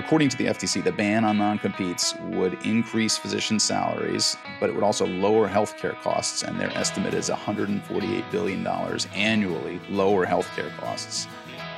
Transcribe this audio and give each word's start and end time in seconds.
According 0.00 0.30
to 0.30 0.36
the 0.38 0.46
FTC, 0.46 0.82
the 0.82 0.92
ban 0.92 1.26
on 1.26 1.36
non 1.36 1.58
competes 1.58 2.14
would 2.30 2.54
increase 2.64 3.18
physician 3.18 3.60
salaries, 3.60 4.34
but 4.58 4.70
it 4.70 4.74
would 4.74 4.82
also 4.82 5.06
lower 5.06 5.46
healthcare 5.46 5.94
costs, 6.00 6.42
and 6.42 6.58
their 6.58 6.74
estimate 6.74 7.12
is 7.12 7.28
$148 7.28 8.30
billion 8.30 8.66
annually 9.14 9.78
lower 9.90 10.26
healthcare 10.26 10.74
costs. 10.78 11.26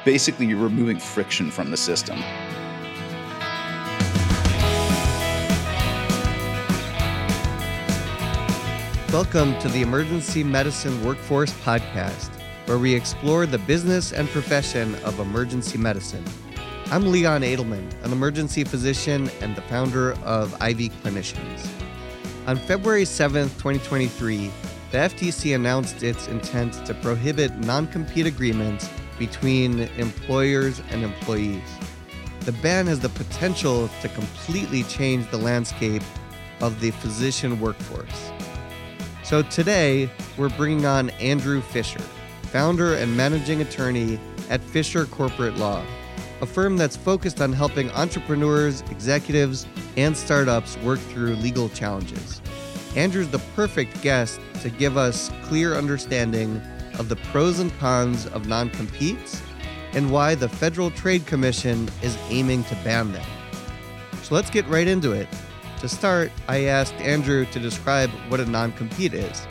Basically, 0.04 0.46
you're 0.46 0.62
removing 0.62 1.00
friction 1.00 1.50
from 1.50 1.72
the 1.72 1.77
system. 1.77 2.20
Welcome 9.12 9.59
to 9.59 9.68
the 9.68 9.82
Emergency 9.82 10.45
Medicine 10.45 11.04
Workforce 11.04 11.52
Podcast, 11.64 12.30
where 12.66 12.79
we 12.79 12.95
explore 12.95 13.46
the 13.46 13.59
business 13.59 14.12
and 14.12 14.29
profession 14.29 14.95
of 15.02 15.18
emergency 15.18 15.77
medicine. 15.77 16.25
I'm 16.92 17.10
Leon 17.10 17.41
Adelman, 17.41 17.91
an 18.05 18.12
emergency 18.12 18.64
physician 18.64 19.30
and 19.41 19.56
the 19.56 19.62
founder 19.62 20.12
of 20.24 20.55
Ivy 20.60 20.91
Clinicians. 20.91 21.66
On 22.46 22.59
February 22.59 23.05
7th, 23.05 23.56
2023, 23.56 24.51
the 24.91 24.98
FTC 24.98 25.55
announced 25.55 26.02
its 26.02 26.28
intent 26.28 26.84
to 26.84 26.92
prohibit 26.92 27.51
non 27.60 27.87
compete 27.87 28.27
agreements 28.27 28.91
between 29.18 29.88
employers 29.96 30.82
and 30.91 31.02
employees. 31.02 31.66
The 32.41 32.52
ban 32.52 32.88
has 32.88 33.01
the 33.01 33.09
potential 33.09 33.88
to 34.02 34.09
completely 34.10 34.82
change 34.82 35.30
the 35.30 35.38
landscape 35.38 36.02
of 36.60 36.79
the 36.80 36.90
physician 36.90 37.59
workforce. 37.59 38.30
So 39.23 39.40
today, 39.40 40.10
we're 40.37 40.51
bringing 40.51 40.84
on 40.84 41.09
Andrew 41.12 41.62
Fisher, 41.62 42.02
founder 42.51 42.96
and 42.96 43.16
managing 43.16 43.62
attorney 43.62 44.20
at 44.51 44.60
Fisher 44.60 45.06
Corporate 45.06 45.56
Law, 45.56 45.82
a 46.42 46.46
firm 46.46 46.77
that's 46.77 46.96
focused 46.96 47.41
on 47.41 47.52
helping 47.52 47.88
entrepreneurs, 47.92 48.82
executives, 48.91 49.65
and 49.96 50.16
startups 50.16 50.76
work 50.79 50.98
through 50.98 51.37
legal 51.37 51.68
challenges. 51.68 52.43
Andrew's 52.96 53.29
the 53.29 53.38
perfect 53.54 54.02
guest 54.02 54.40
to 54.60 54.68
give 54.68 54.96
us 54.96 55.30
clear 55.45 55.74
understanding 55.74 56.60
of 56.98 57.09
the 57.09 57.16
pros 57.16 57.60
and 57.60 57.73
cons 57.79 58.26
of 58.26 58.48
non-competes 58.48 59.40
and 59.93 60.10
why 60.10 60.35
the 60.35 60.48
Federal 60.48 60.90
Trade 60.90 61.24
Commission 61.26 61.88
is 62.02 62.18
aiming 62.29 62.65
to 62.65 62.74
ban 62.76 63.13
them. 63.13 63.26
So 64.22 64.34
let's 64.34 64.50
get 64.50 64.66
right 64.66 64.88
into 64.88 65.12
it. 65.12 65.28
To 65.78 65.88
start, 65.88 66.32
I 66.48 66.65
asked 66.65 66.94
Andrew 66.94 67.47
to 67.47 67.60
describe 67.60 68.10
what 68.28 68.41
a 68.41 68.47
non 68.47 68.72
compete 68.72 69.15
is. 69.15 69.47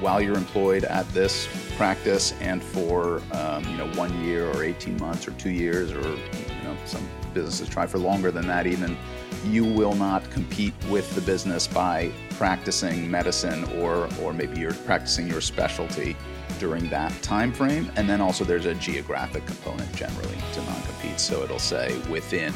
While 0.00 0.20
you're 0.20 0.36
employed 0.36 0.84
at 0.84 1.08
this 1.10 1.48
practice 1.76 2.32
and 2.40 2.62
for 2.62 3.22
um, 3.32 3.64
you 3.64 3.76
know 3.76 3.90
one 3.94 4.24
year 4.24 4.50
or 4.50 4.62
18 4.62 4.98
months 4.98 5.26
or 5.26 5.32
two 5.32 5.50
years 5.50 5.92
or 5.92 6.00
you 6.00 6.62
know 6.64 6.76
some 6.84 7.06
businesses 7.34 7.68
try 7.68 7.86
for 7.86 7.98
longer 7.98 8.30
than 8.30 8.46
that 8.46 8.66
even 8.66 8.96
you 9.44 9.64
will 9.64 9.94
not 9.94 10.28
compete 10.30 10.74
with 10.88 11.14
the 11.14 11.20
business 11.20 11.66
by 11.66 12.10
practicing 12.30 13.10
medicine 13.10 13.64
or 13.80 14.08
or 14.22 14.32
maybe 14.32 14.58
you're 14.58 14.74
practicing 14.74 15.26
your 15.26 15.40
specialty 15.40 16.16
during 16.58 16.88
that 16.88 17.12
time 17.22 17.52
frame 17.52 17.90
and 17.96 18.08
then 18.08 18.20
also 18.20 18.44
there's 18.44 18.66
a 18.66 18.74
geographic 18.74 19.44
component 19.46 19.92
generally 19.94 20.38
to 20.52 20.62
non-compete. 20.62 21.20
So 21.20 21.42
it'll 21.42 21.58
say 21.58 21.98
within 22.10 22.54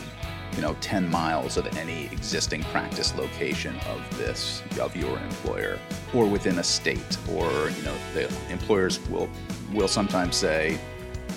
you 0.57 0.63
know 0.63 0.77
10 0.81 1.09
miles 1.11 1.57
of 1.57 1.67
any 1.79 2.07
existing 2.07 2.63
practice 2.65 3.15
location 3.15 3.75
of 3.89 4.19
this 4.19 4.63
of 4.81 4.95
your 4.97 5.19
employer 5.19 5.79
or 6.15 6.27
within 6.27 6.59
a 6.59 6.65
state 6.65 7.17
or 7.33 7.47
you 7.71 7.83
know 7.83 7.95
the 8.15 8.31
employers 8.51 9.01
will 9.09 9.29
will 9.73 9.89
sometimes 9.89 10.37
say 10.37 10.79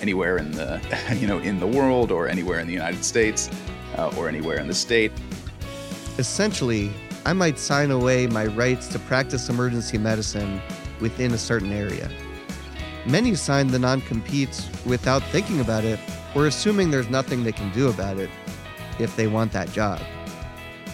anywhere 0.00 0.38
in 0.38 0.50
the 0.52 0.80
you 1.18 1.26
know 1.26 1.38
in 1.38 1.60
the 1.60 1.66
world 1.66 2.10
or 2.10 2.28
anywhere 2.28 2.58
in 2.58 2.66
the 2.66 2.72
United 2.72 3.04
States 3.04 3.50
uh, 3.96 4.12
or 4.16 4.28
anywhere 4.28 4.58
in 4.58 4.66
the 4.66 4.74
state. 4.74 5.12
Essentially 6.18 6.90
I 7.26 7.32
might 7.32 7.58
sign 7.58 7.90
away 7.90 8.26
my 8.26 8.46
rights 8.46 8.88
to 8.88 8.98
practice 8.98 9.48
emergency 9.48 9.96
medicine 9.96 10.60
within 11.00 11.32
a 11.32 11.38
certain 11.38 11.72
area. 11.72 12.10
Many 13.06 13.34
sign 13.34 13.68
the 13.68 13.78
non-competes 13.78 14.68
without 14.84 15.22
thinking 15.24 15.60
about 15.60 15.84
it 15.84 15.98
or 16.34 16.46
assuming 16.46 16.90
there's 16.90 17.08
nothing 17.08 17.44
they 17.44 17.52
can 17.52 17.72
do 17.72 17.88
about 17.88 18.18
it 18.18 18.30
if 18.98 19.14
they 19.16 19.26
want 19.26 19.52
that 19.52 19.70
job. 19.72 20.00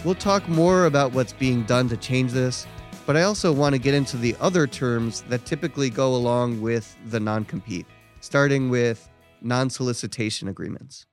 We'll 0.03 0.15
talk 0.15 0.47
more 0.49 0.85
about 0.85 1.13
what's 1.13 1.33
being 1.33 1.63
done 1.63 1.87
to 1.89 1.97
change 1.97 2.31
this, 2.31 2.65
but 3.05 3.15
I 3.15 3.23
also 3.23 3.51
want 3.51 3.73
to 3.73 3.79
get 3.79 3.93
into 3.93 4.17
the 4.17 4.35
other 4.39 4.65
terms 4.65 5.21
that 5.29 5.45
typically 5.45 5.89
go 5.89 6.15
along 6.15 6.61
with 6.61 6.95
the 7.07 7.19
non 7.19 7.45
compete, 7.45 7.85
starting 8.19 8.69
with 8.69 9.09
non 9.41 9.69
solicitation 9.69 10.47
agreements. 10.47 11.05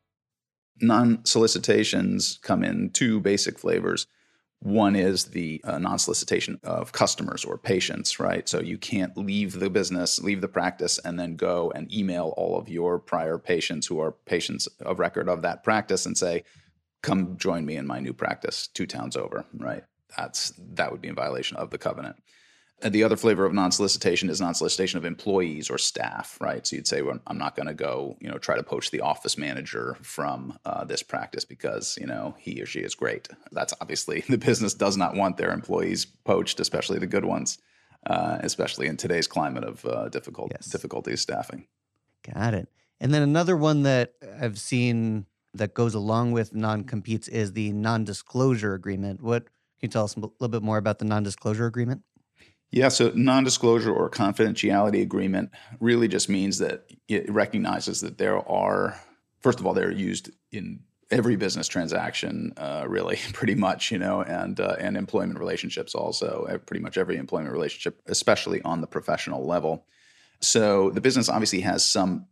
Non 0.80 1.24
solicitations 1.24 2.38
come 2.42 2.62
in 2.62 2.90
two 2.90 3.20
basic 3.20 3.58
flavors. 3.58 4.06
One 4.60 4.96
is 4.96 5.26
the 5.26 5.60
uh, 5.64 5.78
non 5.78 5.98
solicitation 5.98 6.58
of 6.64 6.92
customers 6.92 7.44
or 7.44 7.58
patients, 7.58 8.18
right? 8.18 8.48
So 8.48 8.60
you 8.60 8.76
can't 8.76 9.16
leave 9.16 9.52
the 9.52 9.70
business, 9.70 10.20
leave 10.20 10.40
the 10.40 10.48
practice, 10.48 10.98
and 10.98 11.18
then 11.18 11.36
go 11.36 11.70
and 11.74 11.92
email 11.92 12.34
all 12.36 12.58
of 12.58 12.68
your 12.68 12.98
prior 12.98 13.38
patients 13.38 13.86
who 13.86 14.00
are 14.00 14.12
patients 14.12 14.66
of 14.80 14.98
record 14.98 15.28
of 15.28 15.42
that 15.42 15.62
practice 15.62 16.06
and 16.06 16.18
say, 16.18 16.44
come 17.02 17.36
join 17.36 17.64
me 17.64 17.76
in 17.76 17.86
my 17.86 18.00
new 18.00 18.12
practice 18.12 18.68
two 18.68 18.86
towns 18.86 19.16
over, 19.16 19.44
right? 19.56 19.84
That's 20.16 20.52
that 20.74 20.90
would 20.90 21.00
be 21.00 21.08
in 21.08 21.14
violation 21.14 21.56
of 21.56 21.70
the 21.70 21.78
covenant. 21.78 22.16
And 22.80 22.94
the 22.94 23.02
other 23.02 23.16
flavor 23.16 23.44
of 23.44 23.52
non-solicitation 23.52 24.30
is 24.30 24.40
non-solicitation 24.40 24.98
of 24.98 25.04
employees 25.04 25.68
or 25.68 25.78
staff, 25.78 26.38
right? 26.40 26.64
So 26.64 26.76
you'd 26.76 26.86
say, 26.86 27.02
well, 27.02 27.18
I'm 27.26 27.36
not 27.36 27.56
going 27.56 27.66
to 27.66 27.74
go, 27.74 28.16
you 28.20 28.30
know, 28.30 28.38
try 28.38 28.56
to 28.56 28.62
poach 28.62 28.92
the 28.92 29.00
office 29.00 29.36
manager 29.36 29.96
from 30.00 30.56
uh, 30.64 30.84
this 30.84 31.02
practice 31.02 31.44
because 31.44 31.98
you 32.00 32.06
know 32.06 32.36
he 32.38 32.60
or 32.62 32.66
she 32.66 32.80
is 32.80 32.94
great. 32.94 33.28
That's 33.50 33.74
obviously 33.80 34.20
the 34.28 34.38
business 34.38 34.74
does 34.74 34.96
not 34.96 35.16
want 35.16 35.36
their 35.36 35.52
employees 35.52 36.04
poached, 36.04 36.60
especially 36.60 36.98
the 36.98 37.06
good 37.06 37.24
ones, 37.24 37.58
uh, 38.06 38.38
especially 38.40 38.86
in 38.86 38.96
today's 38.96 39.26
climate 39.26 39.64
of 39.64 39.84
uh, 39.84 40.08
difficult 40.08 40.52
yes. 40.52 40.66
difficulty 40.66 41.16
staffing. 41.16 41.66
Got 42.32 42.54
it. 42.54 42.68
And 43.00 43.12
then 43.12 43.22
another 43.22 43.56
one 43.56 43.82
that 43.84 44.14
I've 44.40 44.58
seen 44.58 45.26
that 45.58 45.74
goes 45.74 45.94
along 45.94 46.32
with 46.32 46.54
non 46.54 46.84
competes 46.84 47.28
is 47.28 47.52
the 47.52 47.72
non 47.72 48.04
disclosure 48.04 48.74
agreement. 48.74 49.22
What 49.22 49.44
can 49.44 49.52
you 49.82 49.88
tell 49.88 50.04
us 50.04 50.16
a 50.16 50.20
little 50.20 50.48
bit 50.48 50.62
more 50.62 50.78
about 50.78 50.98
the 50.98 51.04
non 51.04 51.22
disclosure 51.22 51.66
agreement? 51.66 52.02
Yeah, 52.70 52.88
so 52.88 53.12
non 53.14 53.44
disclosure 53.44 53.92
or 53.92 54.10
confidentiality 54.10 55.02
agreement 55.02 55.50
really 55.80 56.08
just 56.08 56.28
means 56.28 56.58
that 56.58 56.90
it 57.08 57.30
recognizes 57.30 58.00
that 58.00 58.18
there 58.18 58.46
are, 58.48 59.00
first 59.40 59.60
of 59.60 59.66
all, 59.66 59.72
they're 59.72 59.90
used 59.90 60.30
in 60.52 60.80
every 61.10 61.36
business 61.36 61.66
transaction, 61.68 62.52
uh, 62.58 62.84
really, 62.86 63.18
pretty 63.32 63.54
much, 63.54 63.90
you 63.90 63.98
know, 63.98 64.22
and 64.22 64.60
uh, 64.60 64.76
and 64.78 64.96
employment 64.96 65.38
relationships 65.38 65.94
also, 65.94 66.60
pretty 66.66 66.82
much 66.82 66.98
every 66.98 67.16
employment 67.16 67.52
relationship, 67.52 68.00
especially 68.06 68.60
on 68.62 68.80
the 68.80 68.86
professional 68.86 69.46
level. 69.46 69.86
So 70.40 70.90
the 70.90 71.00
business 71.00 71.28
obviously 71.28 71.60
has 71.60 71.84
some 71.84 72.26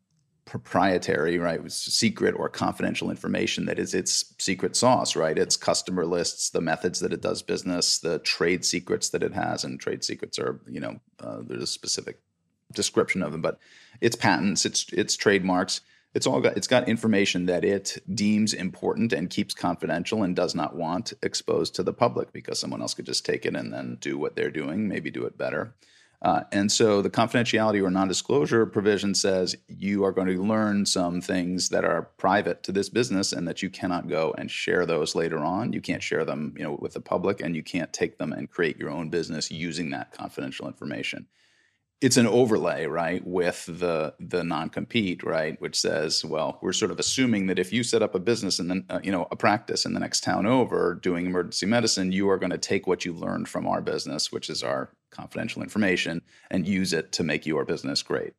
proprietary, 0.46 1.38
right, 1.38 1.70
secret 1.70 2.34
or 2.38 2.48
confidential 2.48 3.10
information 3.10 3.66
that 3.66 3.78
is 3.78 3.92
its 3.92 4.32
secret 4.38 4.76
sauce, 4.76 5.16
right? 5.16 5.36
Its 5.36 5.56
customer 5.56 6.06
lists, 6.06 6.50
the 6.50 6.60
methods 6.60 7.00
that 7.00 7.12
it 7.12 7.20
does 7.20 7.42
business, 7.42 7.98
the 7.98 8.20
trade 8.20 8.64
secrets 8.64 9.10
that 9.10 9.24
it 9.24 9.34
has, 9.34 9.64
and 9.64 9.78
trade 9.78 10.04
secrets 10.04 10.38
are, 10.38 10.60
you 10.66 10.80
know, 10.80 11.00
uh, 11.20 11.38
there's 11.42 11.64
a 11.64 11.66
specific 11.66 12.20
description 12.72 13.22
of 13.22 13.32
them, 13.32 13.42
but 13.42 13.58
its 14.00 14.16
patents, 14.16 14.64
its 14.64 14.86
its 14.92 15.16
trademarks, 15.16 15.80
it's 16.14 16.26
all 16.26 16.40
got 16.40 16.56
it's 16.56 16.68
got 16.68 16.88
information 16.88 17.46
that 17.46 17.64
it 17.64 17.98
deems 18.14 18.54
important 18.54 19.12
and 19.12 19.28
keeps 19.28 19.52
confidential 19.52 20.22
and 20.22 20.36
does 20.36 20.54
not 20.54 20.76
want 20.76 21.12
exposed 21.22 21.74
to 21.74 21.82
the 21.82 21.92
public 21.92 22.32
because 22.32 22.58
someone 22.58 22.80
else 22.80 22.94
could 22.94 23.06
just 23.06 23.26
take 23.26 23.44
it 23.44 23.56
and 23.56 23.72
then 23.72 23.98
do 24.00 24.16
what 24.16 24.36
they're 24.36 24.50
doing, 24.50 24.86
maybe 24.86 25.10
do 25.10 25.24
it 25.24 25.36
better. 25.36 25.74
Uh, 26.26 26.42
and 26.50 26.72
so 26.72 27.00
the 27.00 27.08
confidentiality 27.08 27.80
or 27.80 27.88
non-disclosure 27.88 28.66
provision 28.66 29.14
says 29.14 29.54
you 29.68 30.02
are 30.02 30.10
going 30.10 30.26
to 30.26 30.42
learn 30.42 30.84
some 30.84 31.20
things 31.20 31.68
that 31.68 31.84
are 31.84 32.10
private 32.18 32.64
to 32.64 32.72
this 32.72 32.88
business 32.88 33.32
and 33.32 33.46
that 33.46 33.62
you 33.62 33.70
cannot 33.70 34.08
go 34.08 34.34
and 34.36 34.50
share 34.50 34.84
those 34.84 35.14
later 35.14 35.38
on. 35.38 35.72
You 35.72 35.80
can't 35.80 36.02
share 36.02 36.24
them, 36.24 36.52
you 36.56 36.64
know, 36.64 36.78
with 36.80 36.94
the 36.94 37.00
public 37.00 37.40
and 37.40 37.54
you 37.54 37.62
can't 37.62 37.92
take 37.92 38.18
them 38.18 38.32
and 38.32 38.50
create 38.50 38.76
your 38.76 38.90
own 38.90 39.08
business 39.08 39.52
using 39.52 39.90
that 39.90 40.10
confidential 40.10 40.66
information. 40.66 41.28
It's 42.02 42.18
an 42.18 42.26
overlay, 42.26 42.86
right, 42.86 43.26
with 43.26 43.64
the 43.66 44.14
the 44.20 44.44
non-compete, 44.44 45.22
right, 45.22 45.58
which 45.62 45.80
says, 45.80 46.24
well, 46.24 46.58
we're 46.60 46.74
sort 46.74 46.90
of 46.90 46.98
assuming 46.98 47.46
that 47.46 47.58
if 47.58 47.72
you 47.72 47.82
set 47.82 48.02
up 48.02 48.14
a 48.14 48.18
business 48.18 48.58
and 48.58 48.68
then 48.68 48.84
uh, 48.90 49.00
you 49.02 49.10
know 49.10 49.26
a 49.30 49.36
practice 49.36 49.86
in 49.86 49.94
the 49.94 50.00
next 50.00 50.22
town 50.22 50.46
over 50.46 50.94
doing 50.94 51.24
emergency 51.24 51.64
medicine, 51.64 52.12
you 52.12 52.28
are 52.28 52.38
going 52.38 52.50
to 52.50 52.58
take 52.58 52.86
what 52.86 53.06
you 53.06 53.14
learned 53.14 53.48
from 53.48 53.66
our 53.66 53.80
business, 53.80 54.30
which 54.30 54.50
is 54.50 54.62
our 54.62 54.90
confidential 55.10 55.62
information 55.62 56.20
and 56.50 56.68
use 56.68 56.92
it 56.92 57.12
to 57.12 57.24
make 57.24 57.46
your 57.46 57.64
business 57.64 58.02
great. 58.02 58.34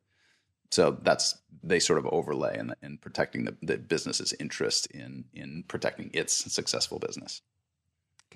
So 0.70 0.96
that's 1.02 1.38
they 1.64 1.80
sort 1.80 1.98
of 1.98 2.06
overlay 2.06 2.58
in, 2.58 2.74
in 2.82 2.98
protecting 2.98 3.44
the, 3.44 3.56
the 3.62 3.78
business's 3.78 4.32
interest 4.38 4.86
in 4.92 5.24
in 5.34 5.64
protecting 5.66 6.10
its 6.14 6.32
successful 6.52 7.00
business. 7.00 7.42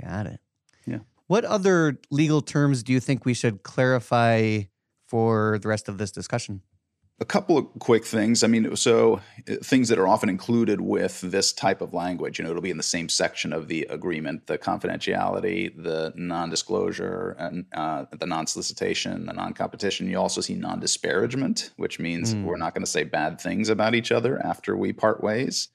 Got 0.00 0.26
it. 0.26 0.40
Yeah. 0.86 1.00
What 1.28 1.44
other 1.44 1.98
legal 2.10 2.42
terms 2.42 2.82
do 2.82 2.92
you 2.92 3.00
think 3.00 3.24
we 3.24 3.34
should 3.34 3.62
clarify 3.62 4.62
for 5.12 5.58
the 5.58 5.68
rest 5.68 5.90
of 5.90 5.98
this 5.98 6.10
discussion? 6.10 6.62
A 7.20 7.24
couple 7.26 7.58
of 7.58 7.66
quick 7.80 8.06
things. 8.06 8.42
I 8.42 8.46
mean, 8.46 8.74
so 8.76 9.20
uh, 9.46 9.56
things 9.62 9.90
that 9.90 9.98
are 9.98 10.08
often 10.08 10.30
included 10.30 10.80
with 10.80 11.20
this 11.20 11.52
type 11.52 11.82
of 11.82 11.92
language, 11.92 12.38
you 12.38 12.44
know, 12.44 12.50
it'll 12.50 12.62
be 12.62 12.70
in 12.70 12.78
the 12.78 12.82
same 12.82 13.10
section 13.10 13.52
of 13.52 13.68
the 13.68 13.86
agreement 13.90 14.46
the 14.46 14.56
confidentiality, 14.56 15.70
the 15.76 16.14
non 16.16 16.48
disclosure, 16.48 17.36
and 17.38 17.66
uh, 17.74 18.06
the 18.18 18.24
non 18.26 18.46
solicitation, 18.46 19.26
the 19.26 19.34
non 19.34 19.52
competition. 19.52 20.08
You 20.08 20.16
also 20.16 20.40
see 20.40 20.54
non 20.54 20.80
disparagement, 20.80 21.72
which 21.76 22.00
means 22.00 22.34
mm. 22.34 22.44
we're 22.44 22.56
not 22.56 22.72
going 22.74 22.84
to 22.84 22.90
say 22.90 23.04
bad 23.04 23.38
things 23.38 23.68
about 23.68 23.94
each 23.94 24.10
other 24.10 24.40
after 24.42 24.74
we 24.78 24.94
part 24.94 25.22
ways. 25.22 25.68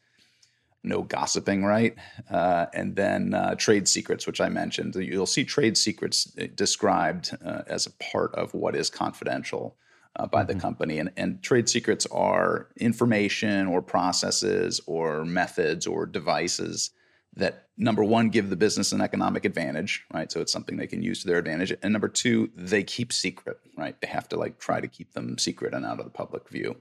No 0.88 1.04
gossiping, 1.04 1.63
right? 1.63 1.95
Uh, 2.30 2.68
and 2.74 2.95
then 2.95 3.34
uh, 3.34 3.56
trade 3.56 3.88
secrets, 3.88 4.25
which 4.25 4.42
I 4.42 4.50
mentioned. 4.50 4.95
You'll 4.95 5.25
see 5.25 5.44
trade 5.44 5.78
secrets 5.78 6.31
uh, 6.39 6.48
described 6.56 7.36
uh, 7.44 7.63
as 7.68 7.86
a 7.86 7.92
part 7.92 8.34
of 8.36 8.54
what 8.54 8.75
is 8.75 8.89
confidential 8.89 9.75
uh, 10.16 10.28
by 10.28 10.44
mm-hmm. 10.44 10.54
the 10.54 10.62
company. 10.62 11.00
And, 11.00 11.12
and 11.18 11.44
trade 11.44 11.69
secrets 11.69 12.06
are 12.07 12.69
information 12.78 13.68
or 13.68 13.81
processes 13.81 14.81
or 14.88 15.25
methods 15.25 15.86
or 15.86 16.06
devices 16.06 16.92
that 17.38 17.68
number 17.78 18.04
one 18.04 18.30
give 18.30 18.50
the 18.50 18.56
business 18.56 18.92
an 18.92 19.01
economic 19.01 19.45
advantage 19.45 20.04
right 20.13 20.31
so 20.31 20.42
it's 20.42 20.51
something 20.51 20.75
they 20.75 20.88
can 20.88 21.04
use 21.04 21.22
to 21.22 21.28
their 21.28 21.38
advantage 21.38 21.72
and 21.84 21.94
number 21.94 22.07
two 22.07 22.50
they 22.56 22.84
keep 22.84 23.13
secret 23.13 23.60
right 23.78 24.00
they 24.01 24.07
have 24.07 24.28
to 24.28 24.36
like 24.36 24.57
try 24.57 24.81
to 24.81 24.88
keep 24.88 25.13
them 25.13 25.38
secret 25.38 25.74
and 25.74 25.86
out 25.86 26.00
of 26.00 26.06
the 26.06 26.12
public 26.12 26.50
view 26.50 26.75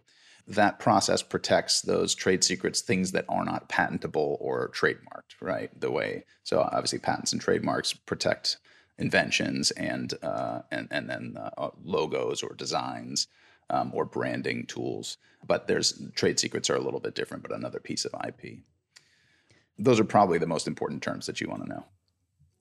that 0.48 0.78
process 0.78 1.22
protects 1.22 1.80
those 1.82 2.14
trade 2.14 2.44
secrets 2.44 2.80
things 2.80 3.12
that 3.12 3.24
are 3.28 3.44
not 3.44 3.68
patentable 3.68 4.36
or 4.40 4.70
trademarked 4.70 5.34
right 5.40 5.80
the 5.80 5.90
way 5.90 6.24
so 6.44 6.60
obviously 6.60 6.98
patents 6.98 7.32
and 7.32 7.40
trademarks 7.40 7.92
protect 7.92 8.58
inventions 8.98 9.70
and 9.72 10.14
uh, 10.22 10.60
and 10.70 10.88
and 10.90 11.08
then 11.08 11.36
uh, 11.36 11.70
logos 11.84 12.42
or 12.42 12.54
designs 12.54 13.28
um, 13.70 13.90
or 13.94 14.04
branding 14.04 14.66
tools. 14.66 15.18
But 15.46 15.66
there's 15.66 16.00
trade 16.14 16.38
secrets 16.38 16.70
are 16.70 16.76
a 16.76 16.80
little 16.80 17.00
bit 17.00 17.14
different, 17.14 17.42
but 17.42 17.52
another 17.52 17.80
piece 17.80 18.04
of 18.04 18.14
IP. 18.26 18.58
Those 19.78 20.00
are 20.00 20.04
probably 20.04 20.38
the 20.38 20.46
most 20.46 20.66
important 20.66 21.02
terms 21.02 21.26
that 21.26 21.40
you 21.40 21.48
want 21.48 21.64
to 21.64 21.68
know. 21.68 21.84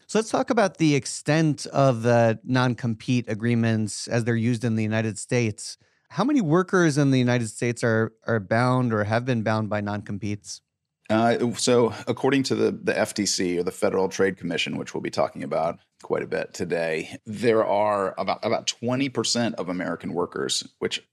So 0.07 0.19
let's 0.19 0.29
talk 0.29 0.49
about 0.49 0.77
the 0.77 0.93
extent 0.93 1.65
of 1.67 2.03
the 2.03 2.39
non-compete 2.43 3.25
agreements 3.27 4.07
as 4.07 4.23
they're 4.23 4.35
used 4.35 4.63
in 4.63 4.75
the 4.75 4.83
United 4.83 5.17
States. 5.17 5.77
How 6.09 6.23
many 6.23 6.41
workers 6.41 6.97
in 6.97 7.11
the 7.11 7.19
United 7.19 7.49
States 7.49 7.83
are 7.83 8.13
are 8.25 8.39
bound 8.39 8.93
or 8.93 9.03
have 9.03 9.25
been 9.25 9.43
bound 9.43 9.69
by 9.69 9.81
non-competes? 9.81 10.61
Uh, 11.07 11.53
so, 11.53 11.93
according 12.07 12.41
to 12.41 12.55
the, 12.55 12.71
the 12.71 12.93
FTC 12.93 13.59
or 13.59 13.63
the 13.63 13.71
Federal 13.71 14.09
Trade 14.09 14.37
Commission, 14.37 14.77
which 14.77 14.93
we'll 14.93 15.01
be 15.01 15.11
talking 15.11 15.43
about 15.43 15.77
quite 16.01 16.23
a 16.23 16.27
bit 16.27 16.51
today, 16.53 17.19
there 17.25 17.63
are 17.63 18.15
about 18.17 18.39
about 18.43 18.67
twenty 18.67 19.09
percent 19.09 19.55
of 19.55 19.69
American 19.69 20.13
workers, 20.13 20.63
which 20.79 21.03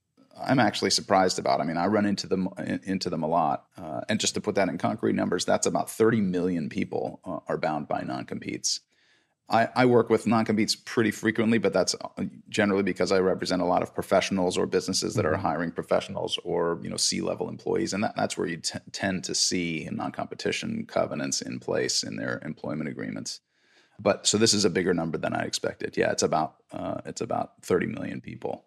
I'm 0.41 0.59
actually 0.59 0.89
surprised 0.89 1.37
about. 1.37 1.61
I 1.61 1.63
mean, 1.63 1.77
I 1.77 1.87
run 1.87 2.05
into 2.05 2.27
them 2.27 2.49
into 2.83 3.09
them 3.09 3.23
a 3.23 3.27
lot, 3.27 3.65
uh, 3.77 4.01
and 4.09 4.19
just 4.19 4.33
to 4.35 4.41
put 4.41 4.55
that 4.55 4.69
in 4.69 4.77
concrete 4.77 5.13
numbers, 5.13 5.45
that's 5.45 5.67
about 5.67 5.89
30 5.89 6.21
million 6.21 6.69
people 6.69 7.19
uh, 7.23 7.39
are 7.47 7.57
bound 7.57 7.87
by 7.87 8.01
non 8.01 8.25
competes. 8.25 8.79
I, 9.49 9.67
I, 9.75 9.85
work 9.85 10.09
with 10.09 10.25
non-competes 10.25 10.75
pretty 10.75 11.11
frequently, 11.11 11.57
but 11.57 11.73
that's 11.73 11.95
uh, 11.95 12.23
generally 12.49 12.83
because 12.83 13.11
I 13.11 13.19
represent 13.19 13.61
a 13.61 13.65
lot 13.65 13.83
of 13.83 13.93
professionals 13.93 14.57
or 14.57 14.65
businesses 14.65 15.15
that 15.15 15.25
are 15.25 15.33
mm-hmm. 15.33 15.41
hiring 15.41 15.71
professionals 15.71 16.39
or 16.43 16.79
you 16.81 16.89
know 16.89 16.97
C-level 16.97 17.49
employees, 17.49 17.93
and 17.93 18.03
that, 18.03 18.15
that's 18.15 18.37
where 18.37 18.47
you 18.47 18.57
t- 18.57 18.79
tend 18.91 19.25
to 19.25 19.35
see 19.35 19.87
non-competition 19.91 20.85
covenants 20.87 21.41
in 21.41 21.59
place 21.59 22.03
in 22.03 22.15
their 22.15 22.41
employment 22.45 22.89
agreements. 22.89 23.41
But 23.99 24.25
so 24.25 24.37
this 24.37 24.53
is 24.53 24.65
a 24.65 24.69
bigger 24.69 24.93
number 24.93 25.17
than 25.17 25.33
I 25.33 25.43
expected. 25.43 25.97
Yeah, 25.97 26.11
it's 26.11 26.23
about 26.23 26.55
uh, 26.71 27.01
it's 27.05 27.21
about 27.21 27.61
30 27.63 27.87
million 27.87 28.21
people. 28.21 28.65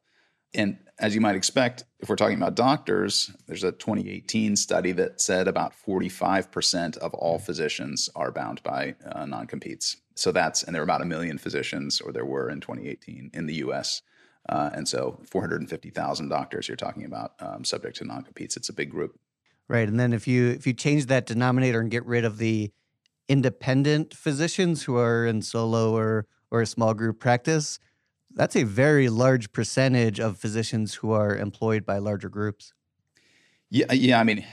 And 0.55 0.79
as 0.99 1.15
you 1.15 1.21
might 1.21 1.37
expect, 1.37 1.85
if 2.01 2.09
we're 2.09 2.17
talking 2.17 2.37
about 2.37 2.55
doctors, 2.55 3.31
there's 3.47 3.65
a 3.65 3.73
2018 3.73 4.57
study 4.57 4.93
that 4.93 5.21
said 5.21 5.49
about 5.49 5.75
45% 5.87 6.97
of 6.99 7.13
all 7.15 7.39
physicians 7.39 8.09
are 8.15 8.33
bound 8.33 8.63
by 8.63 8.95
uh, 9.05 9.27
non 9.27 9.47
competes. 9.47 9.97
So 10.17 10.33
that's, 10.33 10.63
and 10.63 10.75
there 10.75 10.83
are 10.83 10.85
about 10.85 11.03
a 11.03 11.07
million 11.07 11.39
physicians, 11.39 12.01
or 12.01 12.11
there 12.11 12.25
were 12.25 12.51
in 12.51 12.61
2018 12.61 13.31
in 13.33 13.47
the 13.47 13.55
US. 13.57 14.03
Uh, 14.49 14.71
and 14.73 14.89
so 14.89 15.21
450,000 15.31 16.29
doctors 16.29 16.69
you're 16.69 16.77
talking 16.77 17.05
about 17.05 17.33
um, 17.41 17.65
subject 17.65 17.97
to 17.99 18.05
non 18.05 18.23
competes. 18.23 18.57
It's 18.57 18.69
a 18.69 18.73
big 18.73 18.91
group. 18.91 19.19
Right. 19.69 19.89
And 19.89 19.99
then 19.99 20.13
if 20.13 20.29
you 20.29 20.49
if 20.51 20.67
you 20.67 20.73
change 20.73 21.07
that 21.07 21.27
denominator 21.27 21.81
and 21.81 21.91
get 21.91 22.07
rid 22.07 22.25
of 22.25 22.39
the 22.39 22.71
independent 23.29 24.15
physicians 24.15 24.85
who 24.85 24.97
are 24.97 25.27
in 25.27 25.43
solo 25.43 25.97
or 25.97 26.27
or 26.51 26.63
a 26.63 26.67
small 26.67 26.95
group 26.95 27.19
practice, 27.19 27.81
that's 28.31 28.55
a 28.55 28.63
very 28.63 29.09
large 29.09 29.53
percentage 29.53 30.21
of 30.21 30.39
physicians 30.39 30.95
who 30.95 31.11
are 31.11 31.37
employed 31.37 31.85
by 31.85 31.99
larger 31.99 32.29
groups. 32.29 32.73
Yeah, 33.71 33.93
yeah. 33.93 34.21
I 34.21 34.23
mean, 34.23 34.47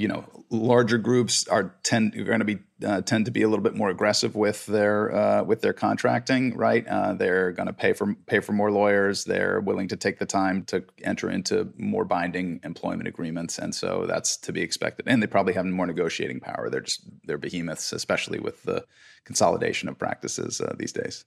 you 0.00 0.08
know, 0.08 0.24
larger 0.48 0.96
groups 0.96 1.46
are 1.48 1.74
tend 1.82 2.16
are 2.16 2.24
going 2.24 2.38
to 2.38 2.44
be 2.46 2.58
uh, 2.86 3.02
tend 3.02 3.26
to 3.26 3.30
be 3.30 3.42
a 3.42 3.48
little 3.48 3.62
bit 3.62 3.74
more 3.74 3.90
aggressive 3.90 4.34
with 4.34 4.64
their 4.64 5.14
uh, 5.14 5.44
with 5.44 5.60
their 5.60 5.74
contracting, 5.74 6.56
right? 6.56 6.86
Uh, 6.86 7.12
they're 7.12 7.52
going 7.52 7.66
to 7.66 7.74
pay 7.74 7.92
for 7.92 8.14
pay 8.26 8.40
for 8.40 8.52
more 8.52 8.70
lawyers. 8.70 9.24
They're 9.24 9.60
willing 9.60 9.88
to 9.88 9.96
take 9.96 10.18
the 10.18 10.24
time 10.24 10.64
to 10.64 10.84
enter 11.04 11.30
into 11.30 11.70
more 11.76 12.06
binding 12.06 12.60
employment 12.64 13.08
agreements, 13.08 13.58
and 13.58 13.74
so 13.74 14.06
that's 14.08 14.38
to 14.38 14.52
be 14.52 14.62
expected. 14.62 15.06
And 15.06 15.22
they 15.22 15.26
probably 15.26 15.52
have 15.52 15.66
more 15.66 15.86
negotiating 15.86 16.40
power. 16.40 16.70
They're 16.70 16.80
just 16.80 17.06
they're 17.24 17.36
behemoths, 17.36 17.92
especially 17.92 18.40
with 18.40 18.62
the 18.62 18.86
consolidation 19.24 19.90
of 19.90 19.98
practices 19.98 20.62
uh, 20.62 20.74
these 20.78 20.92
days. 20.92 21.26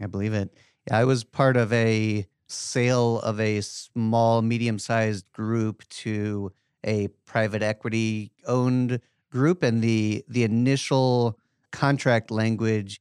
I 0.00 0.06
believe 0.06 0.32
it. 0.32 0.56
I 0.90 1.04
was 1.04 1.24
part 1.24 1.58
of 1.58 1.70
a 1.74 2.26
sale 2.46 3.20
of 3.20 3.38
a 3.38 3.60
small, 3.60 4.40
medium 4.40 4.78
sized 4.78 5.30
group 5.32 5.86
to 5.88 6.52
a 6.84 7.08
private 7.26 7.62
equity 7.62 8.32
owned 8.46 9.00
group. 9.30 9.62
And 9.62 9.82
the, 9.82 10.24
the 10.28 10.44
initial 10.44 11.38
contract 11.70 12.30
language 12.30 13.00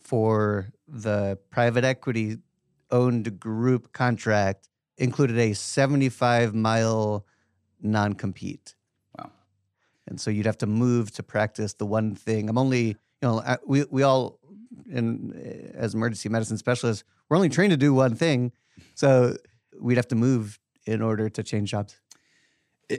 for 0.00 0.72
the 0.86 1.38
private 1.50 1.84
equity 1.84 2.38
owned 2.90 3.40
group 3.40 3.92
contract 3.92 4.68
included 4.98 5.38
a 5.38 5.54
75 5.54 6.54
mile 6.54 7.26
non 7.80 8.12
compete. 8.14 8.74
Wow. 9.16 9.30
And 10.06 10.20
so 10.20 10.30
you'd 10.30 10.46
have 10.46 10.58
to 10.58 10.66
move 10.66 11.10
to 11.12 11.22
practice 11.22 11.74
the 11.74 11.86
one 11.86 12.14
thing. 12.14 12.48
I'm 12.48 12.58
only, 12.58 12.88
you 12.88 12.96
know, 13.22 13.42
we, 13.66 13.84
we 13.90 14.02
all 14.02 14.38
eh, 14.94 15.00
as 15.74 15.94
emergency 15.94 16.28
medicine 16.28 16.58
specialists, 16.58 17.04
we're 17.28 17.36
only 17.36 17.48
trained 17.48 17.70
to 17.70 17.76
do 17.76 17.94
one 17.94 18.14
thing. 18.14 18.52
So 18.94 19.36
we'd 19.80 19.96
have 19.96 20.08
to 20.08 20.14
move 20.14 20.58
in 20.86 21.00
order 21.00 21.28
to 21.30 21.42
change 21.42 21.70
jobs. 21.70 21.96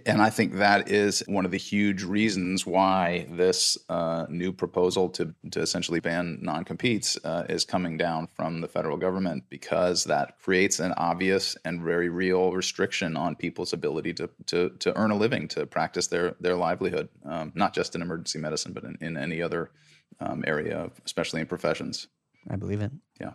And 0.05 0.21
I 0.21 0.29
think 0.29 0.55
that 0.55 0.89
is 0.89 1.23
one 1.27 1.45
of 1.45 1.51
the 1.51 1.57
huge 1.57 2.03
reasons 2.03 2.65
why 2.65 3.27
this 3.29 3.77
uh, 3.89 4.25
new 4.29 4.51
proposal 4.51 5.09
to, 5.09 5.33
to 5.51 5.61
essentially 5.61 5.99
ban 5.99 6.39
non 6.41 6.63
competes 6.63 7.17
uh, 7.23 7.45
is 7.49 7.65
coming 7.65 7.97
down 7.97 8.27
from 8.27 8.61
the 8.61 8.67
federal 8.67 8.97
government 8.97 9.43
because 9.49 10.03
that 10.05 10.39
creates 10.39 10.79
an 10.79 10.93
obvious 10.97 11.55
and 11.65 11.81
very 11.81 12.09
real 12.09 12.51
restriction 12.53 13.17
on 13.17 13.35
people's 13.35 13.73
ability 13.73 14.13
to, 14.13 14.29
to, 14.47 14.69
to 14.79 14.97
earn 14.97 15.11
a 15.11 15.15
living, 15.15 15.47
to 15.49 15.65
practice 15.65 16.07
their, 16.07 16.35
their 16.39 16.55
livelihood, 16.55 17.09
um, 17.25 17.51
not 17.55 17.73
just 17.73 17.95
in 17.95 18.01
emergency 18.01 18.39
medicine, 18.39 18.73
but 18.73 18.83
in, 18.83 18.97
in 19.01 19.17
any 19.17 19.41
other 19.41 19.71
um, 20.19 20.43
area, 20.47 20.89
especially 21.05 21.41
in 21.41 21.47
professions. 21.47 22.07
I 22.49 22.55
believe 22.55 22.81
it. 22.81 22.91
Yeah. 23.19 23.33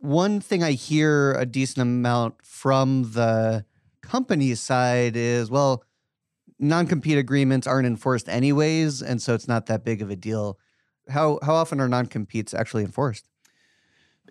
One 0.00 0.40
thing 0.40 0.62
I 0.62 0.72
hear 0.72 1.32
a 1.34 1.46
decent 1.46 1.82
amount 1.82 2.44
from 2.44 3.12
the 3.12 3.64
company 4.02 4.54
side 4.54 5.16
is 5.16 5.50
well, 5.50 5.84
non 6.58 6.86
compete 6.86 7.18
agreements 7.18 7.66
aren't 7.66 7.86
enforced 7.86 8.28
anyways, 8.28 9.02
and 9.02 9.20
so 9.20 9.34
it's 9.34 9.48
not 9.48 9.66
that 9.66 9.84
big 9.84 10.02
of 10.02 10.10
a 10.10 10.16
deal. 10.16 10.58
How 11.08 11.38
how 11.42 11.54
often 11.54 11.80
are 11.80 11.88
non 11.88 12.06
competes 12.06 12.54
actually 12.54 12.84
enforced? 12.84 13.26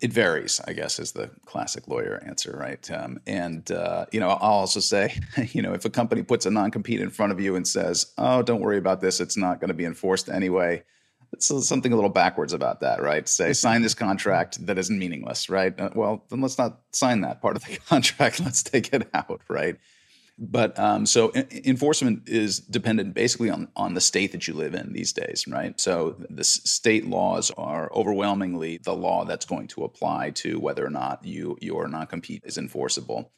It 0.00 0.12
varies, 0.12 0.60
I 0.66 0.72
guess, 0.72 0.98
is 0.98 1.12
the 1.12 1.30
classic 1.44 1.86
lawyer 1.86 2.22
answer, 2.26 2.56
right? 2.58 2.90
Um, 2.90 3.20
and 3.26 3.70
uh, 3.70 4.06
you 4.10 4.20
know, 4.20 4.28
I'll 4.28 4.60
also 4.60 4.80
say, 4.80 5.18
you 5.52 5.62
know, 5.62 5.74
if 5.74 5.84
a 5.84 5.90
company 5.90 6.22
puts 6.22 6.46
a 6.46 6.50
non 6.50 6.70
compete 6.70 7.00
in 7.00 7.10
front 7.10 7.32
of 7.32 7.40
you 7.40 7.56
and 7.56 7.66
says, 7.66 8.12
"Oh, 8.18 8.42
don't 8.42 8.60
worry 8.60 8.78
about 8.78 9.00
this; 9.00 9.20
it's 9.20 9.36
not 9.36 9.60
going 9.60 9.68
to 9.68 9.74
be 9.74 9.84
enforced 9.84 10.28
anyway," 10.28 10.82
it's 11.32 11.66
something 11.66 11.92
a 11.92 11.94
little 11.94 12.10
backwards 12.10 12.52
about 12.52 12.80
that, 12.80 13.02
right? 13.02 13.28
Say, 13.28 13.52
sign 13.52 13.82
this 13.82 13.94
contract 13.94 14.64
that 14.66 14.78
is 14.78 14.90
meaningless, 14.90 15.48
right? 15.48 15.78
Uh, 15.78 15.90
well, 15.94 16.24
then 16.28 16.40
let's 16.40 16.58
not 16.58 16.80
sign 16.92 17.22
that 17.22 17.40
part 17.40 17.56
of 17.56 17.64
the 17.64 17.76
contract. 17.88 18.40
Let's 18.40 18.62
take 18.62 18.92
it 18.92 19.08
out, 19.14 19.40
right? 19.48 19.76
But 20.38 20.78
um, 20.78 21.06
so 21.06 21.32
enforcement 21.34 22.28
is 22.28 22.58
dependent 22.58 23.14
basically 23.14 23.50
on 23.50 23.68
on 23.76 23.94
the 23.94 24.00
state 24.00 24.32
that 24.32 24.48
you 24.48 24.54
live 24.54 24.74
in 24.74 24.92
these 24.92 25.12
days, 25.12 25.44
right? 25.46 25.78
So 25.80 26.16
the 26.30 26.42
state 26.42 27.06
laws 27.06 27.50
are 27.56 27.92
overwhelmingly 27.92 28.78
the 28.78 28.94
law 28.94 29.24
that's 29.24 29.44
going 29.44 29.68
to 29.68 29.84
apply 29.84 30.30
to 30.30 30.58
whether 30.58 30.84
or 30.84 30.90
not 30.90 31.24
you 31.24 31.58
your 31.60 31.86
non 31.86 32.06
compete 32.06 32.42
is 32.44 32.58
enforceable. 32.58 33.30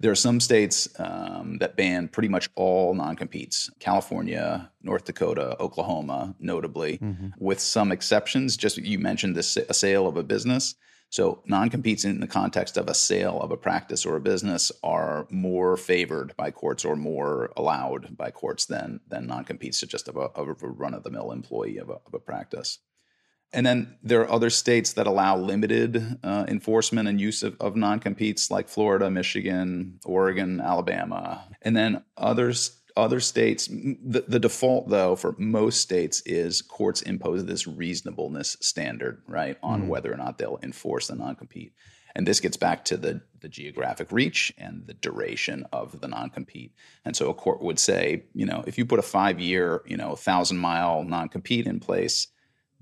There 0.00 0.10
are 0.10 0.16
some 0.16 0.40
states 0.40 0.88
um, 0.98 1.58
that 1.58 1.76
ban 1.76 2.08
pretty 2.08 2.28
much 2.28 2.48
all 2.54 2.94
non 2.94 3.16
competes 3.16 3.70
California, 3.80 4.70
North 4.82 5.04
Dakota, 5.04 5.56
Oklahoma, 5.60 6.34
notably, 6.40 6.98
mm-hmm. 6.98 7.28
with 7.38 7.60
some 7.60 7.92
exceptions. 7.92 8.56
Just 8.56 8.78
you 8.78 8.98
mentioned 8.98 9.36
this, 9.36 9.58
a 9.58 9.74
sale 9.74 10.06
of 10.06 10.16
a 10.16 10.22
business. 10.22 10.74
So 11.10 11.42
non-competes 11.44 12.04
in 12.04 12.20
the 12.20 12.28
context 12.28 12.76
of 12.76 12.88
a 12.88 12.94
sale 12.94 13.40
of 13.40 13.50
a 13.50 13.56
practice 13.56 14.06
or 14.06 14.14
a 14.14 14.20
business 14.20 14.70
are 14.84 15.26
more 15.28 15.76
favored 15.76 16.36
by 16.36 16.52
courts 16.52 16.84
or 16.84 16.94
more 16.94 17.52
allowed 17.56 18.16
by 18.16 18.30
courts 18.30 18.66
than 18.66 19.00
than 19.08 19.26
non-competes 19.26 19.80
to 19.80 19.88
just 19.88 20.06
of 20.06 20.16
a, 20.16 20.30
of 20.36 20.48
a 20.48 20.68
run-of-the-mill 20.68 21.32
employee 21.32 21.78
of 21.78 21.90
a, 21.90 21.94
of 21.94 22.14
a 22.14 22.20
practice. 22.20 22.78
And 23.52 23.66
then 23.66 23.96
there 24.02 24.20
are 24.20 24.30
other 24.30 24.50
states 24.50 24.92
that 24.92 25.08
allow 25.08 25.36
limited 25.36 26.18
uh, 26.22 26.44
enforcement 26.46 27.08
and 27.08 27.20
use 27.20 27.42
of, 27.42 27.56
of 27.60 27.74
non 27.74 27.98
competes, 27.98 28.50
like 28.50 28.68
Florida, 28.68 29.10
Michigan, 29.10 29.98
Oregon, 30.04 30.60
Alabama. 30.60 31.48
And 31.62 31.76
then 31.76 32.04
others 32.16 32.80
other 32.96 33.20
states, 33.20 33.66
the, 33.68 34.24
the 34.26 34.38
default 34.38 34.88
though 34.88 35.16
for 35.16 35.34
most 35.38 35.80
states 35.80 36.22
is 36.26 36.60
courts 36.60 37.02
impose 37.02 37.44
this 37.44 37.66
reasonableness 37.66 38.56
standard, 38.60 39.22
right, 39.26 39.56
on 39.62 39.82
mm. 39.82 39.86
whether 39.86 40.12
or 40.12 40.16
not 40.16 40.38
they'll 40.38 40.58
enforce 40.62 41.06
the 41.08 41.14
non 41.14 41.36
compete. 41.36 41.72
And 42.14 42.26
this 42.26 42.40
gets 42.40 42.56
back 42.56 42.84
to 42.86 42.96
the, 42.96 43.22
the 43.40 43.48
geographic 43.48 44.10
reach 44.10 44.52
and 44.58 44.86
the 44.86 44.94
duration 44.94 45.64
of 45.72 46.00
the 46.00 46.08
non 46.08 46.30
compete. 46.30 46.72
And 47.04 47.16
so 47.16 47.30
a 47.30 47.34
court 47.34 47.62
would 47.62 47.78
say, 47.78 48.24
you 48.34 48.46
know, 48.46 48.64
if 48.66 48.78
you 48.78 48.84
put 48.84 48.98
a 48.98 49.02
five 49.02 49.40
year, 49.40 49.82
you 49.86 49.96
know, 49.96 50.16
thousand 50.16 50.58
mile 50.58 51.04
non 51.04 51.28
compete 51.28 51.66
in 51.66 51.80
place, 51.80 52.28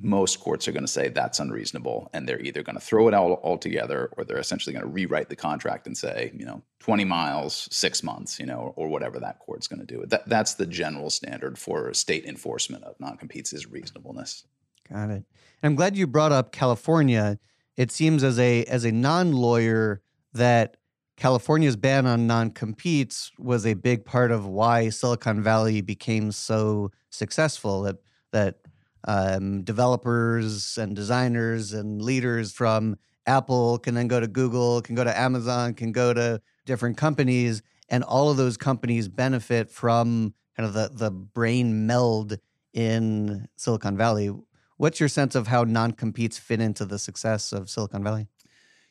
most 0.01 0.39
courts 0.39 0.69
are 0.69 0.73
going 0.73 0.85
to 0.85 0.89
say 0.89 1.09
that's 1.09 1.41
unreasonable 1.41 2.09
and 2.13 2.29
they're 2.29 2.41
either 2.41 2.63
going 2.63 2.77
to 2.77 2.85
throw 2.85 3.09
it 3.09 3.15
out 3.15 3.41
altogether 3.43 4.11
or 4.17 4.25
they're 4.25 4.39
essentially 4.39 4.73
going 4.73 4.85
to 4.85 4.91
rewrite 4.91 5.29
the 5.29 5.37
contract 5.37 5.87
and 5.87 5.97
say 5.97 6.31
you 6.37 6.47
know 6.47 6.63
20 6.81 7.05
miles 7.05 7.69
six 7.73 8.03
months 8.03 8.39
you 8.39 8.47
know 8.47 8.73
or 8.77 8.89
whatever 8.89 9.19
that 9.19 9.41
court's 9.41 9.67
going 9.67 9.85
to 9.85 9.87
do. 9.87 10.05
That, 10.07 10.29
that's 10.29 10.55
the 10.55 10.67
general 10.67 11.11
standard 11.11 11.59
for 11.59 11.93
state 11.95 12.25
enforcement 12.27 12.85
of 12.85 12.99
non-competes 13.01 13.53
is 13.53 13.67
reasonableness. 13.67 14.45
Got 14.89 15.11
it. 15.11 15.25
I'm 15.63 15.75
glad 15.75 15.97
you 15.97 16.07
brought 16.07 16.33
up 16.33 16.53
california. 16.53 17.39
It 17.77 17.91
seems 17.91 18.23
as 18.23 18.39
a 18.39 18.65
as 18.65 18.85
a 18.85 18.93
non-lawyer 18.93 20.01
that 20.35 20.77
california's 21.17 21.77
ban 21.77 22.07
on 22.07 22.29
non-competes 22.29 23.33
was 23.37 23.67
a 23.67 23.75
big 23.75 24.05
part 24.05 24.31
of 24.31 24.47
why 24.47 24.91
silicon 24.91 25.43
valley 25.43 25.81
became 25.81 26.31
so 26.31 26.93
successful 27.11 27.83
that 27.83 27.97
that 28.31 28.59
um, 29.07 29.63
developers 29.63 30.79
and 30.79 30.95
designers 30.97 31.73
and 31.73 32.03
leaders 32.03 32.53
from 32.53 32.97
Apple 33.27 33.79
can 33.79 33.95
then 33.95 34.09
go 34.09 34.19
to 34.19 34.27
Google, 34.27 34.81
can 34.81 34.95
go 34.95 35.05
to 35.05 35.19
Amazon, 35.19 35.75
can 35.75 35.93
go 35.93 36.13
to 36.15 36.41
different 36.65 36.97
companies, 36.97 37.63
and 37.89 38.03
all 38.03 38.31
of 38.31 38.37
those 38.37 38.57
companies 38.57 39.09
benefit 39.09 39.71
from 39.71 40.35
kind 40.57 40.67
of 40.67 40.73
the 40.75 40.91
the 40.93 41.11
brain 41.11 41.87
meld 41.87 42.39
in 42.73 43.47
Silicon 43.57 43.97
Valley. 43.97 44.31
What's 44.77 45.01
your 45.01 45.09
sense 45.09 45.35
of 45.35 45.49
how 45.49 45.65
non 45.65 45.93
competes 45.93 46.39
fit 46.39 46.61
into 46.61 46.85
the 46.85 46.99
success 46.99 47.53
of 47.53 47.69
Silicon 47.69 48.03
Valley? 48.03 48.29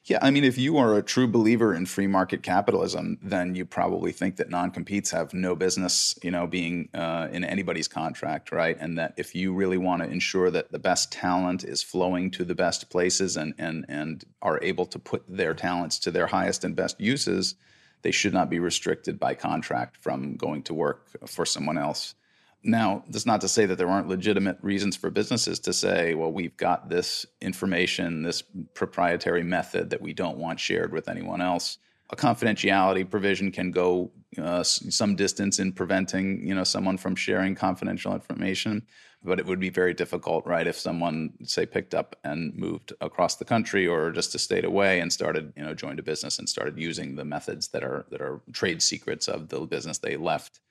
Yeah, 0.07 0.19
I 0.21 0.31
mean, 0.31 0.45
if 0.45 0.57
you 0.57 0.77
are 0.77 0.95
a 0.95 1.01
true 1.01 1.27
believer 1.27 1.73
in 1.73 1.85
free 1.85 2.07
market 2.07 2.41
capitalism, 2.41 3.17
then 3.21 3.55
you 3.55 3.65
probably 3.65 4.13
think 4.13 4.37
that 4.37 4.49
non-competes 4.49 5.11
have 5.11 5.33
no 5.33 5.53
business, 5.53 6.17
you 6.23 6.31
know, 6.31 6.47
being 6.47 6.87
uh, 6.93 7.27
in 7.29 7.43
anybody's 7.43 7.89
contract, 7.89 8.53
right? 8.53 8.77
And 8.79 8.97
that 8.97 9.13
if 9.17 9.35
you 9.35 9.53
really 9.53 9.77
want 9.77 10.01
to 10.01 10.09
ensure 10.09 10.49
that 10.49 10.71
the 10.71 10.79
best 10.79 11.11
talent 11.11 11.65
is 11.65 11.83
flowing 11.83 12.31
to 12.31 12.45
the 12.45 12.55
best 12.55 12.89
places 12.89 13.35
and 13.35 13.53
and 13.57 13.85
and 13.89 14.23
are 14.41 14.63
able 14.63 14.85
to 14.85 14.97
put 14.97 15.25
their 15.27 15.53
talents 15.53 15.99
to 15.99 16.11
their 16.11 16.27
highest 16.27 16.63
and 16.63 16.73
best 16.73 17.01
uses, 17.01 17.55
they 18.01 18.11
should 18.11 18.33
not 18.33 18.49
be 18.49 18.59
restricted 18.59 19.19
by 19.19 19.33
contract 19.33 19.97
from 19.97 20.37
going 20.37 20.63
to 20.63 20.73
work 20.73 21.27
for 21.27 21.45
someone 21.45 21.77
else. 21.77 22.15
Now, 22.63 23.03
that's 23.09 23.25
not 23.25 23.41
to 23.41 23.47
say 23.47 23.65
that 23.65 23.77
there 23.77 23.89
aren't 23.89 24.07
legitimate 24.07 24.57
reasons 24.61 24.95
for 24.95 25.09
businesses 25.09 25.59
to 25.61 25.73
say, 25.73 26.15
well, 26.15 26.31
we've 26.31 26.57
got 26.57 26.89
this 26.89 27.25
information, 27.41 28.23
this 28.23 28.43
proprietary 28.73 29.43
method 29.43 29.89
that 29.91 30.01
we 30.01 30.13
don't 30.13 30.37
want 30.37 30.59
shared 30.59 30.91
with 30.91 31.07
anyone 31.07 31.39
else. 31.39 31.77
A 32.09 32.15
confidentiality 32.15 33.09
provision 33.09 33.51
can 33.51 33.71
go 33.71 34.11
uh, 34.41 34.63
some 34.63 35.15
distance 35.15 35.59
in 35.59 35.71
preventing, 35.71 36.45
you 36.45 36.55
know, 36.55 36.63
someone 36.63 36.97
from 36.97 37.15
sharing 37.15 37.53
confidential 37.53 38.13
information, 38.13 38.85
but 39.23 39.39
it 39.39 39.45
would 39.45 39.59
be 39.59 39.69
very 39.69 39.93
difficult, 39.93 40.45
right? 40.45 40.67
If 40.67 40.77
someone, 40.77 41.33
say, 41.43 41.65
picked 41.65 41.93
up 41.93 42.15
and 42.23 42.55
moved 42.55 42.93
across 43.01 43.35
the 43.35 43.45
country 43.45 43.87
or 43.87 44.11
just 44.11 44.35
a 44.35 44.39
state 44.39 44.65
away 44.65 44.99
and 44.99 45.11
started, 45.11 45.53
you 45.55 45.63
know, 45.63 45.73
joined 45.73 45.99
a 45.99 46.03
business 46.03 46.39
and 46.39 46.47
started 46.47 46.77
using 46.77 47.15
the 47.15 47.25
methods 47.25 47.69
that 47.69 47.83
are 47.83 48.05
that 48.09 48.21
are 48.21 48.41
trade 48.53 48.81
secrets 48.81 49.27
of 49.27 49.49
the 49.49 49.59
business 49.61 49.97
they 49.97 50.17
left 50.17 50.61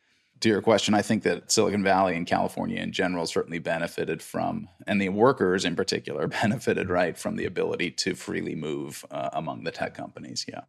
to 0.40 0.48
your 0.48 0.60
question, 0.60 0.94
I 0.94 1.02
think 1.02 1.22
that 1.22 1.50
Silicon 1.50 1.82
Valley 1.82 2.16
and 2.16 2.26
California 2.26 2.80
in 2.80 2.92
general 2.92 3.26
certainly 3.26 3.58
benefited 3.58 4.22
from, 4.22 4.68
and 4.86 5.00
the 5.00 5.08
workers 5.08 5.64
in 5.64 5.76
particular 5.76 6.26
benefited 6.42 6.90
right 6.90 7.16
from 7.16 7.36
the 7.36 7.46
ability 7.46 7.90
to 7.92 8.14
freely 8.14 8.54
move 8.54 9.04
uh, 9.10 9.30
among 9.32 9.64
the 9.64 9.70
tech 9.70 9.94
companies. 9.94 10.44
Yeah. 10.48 10.62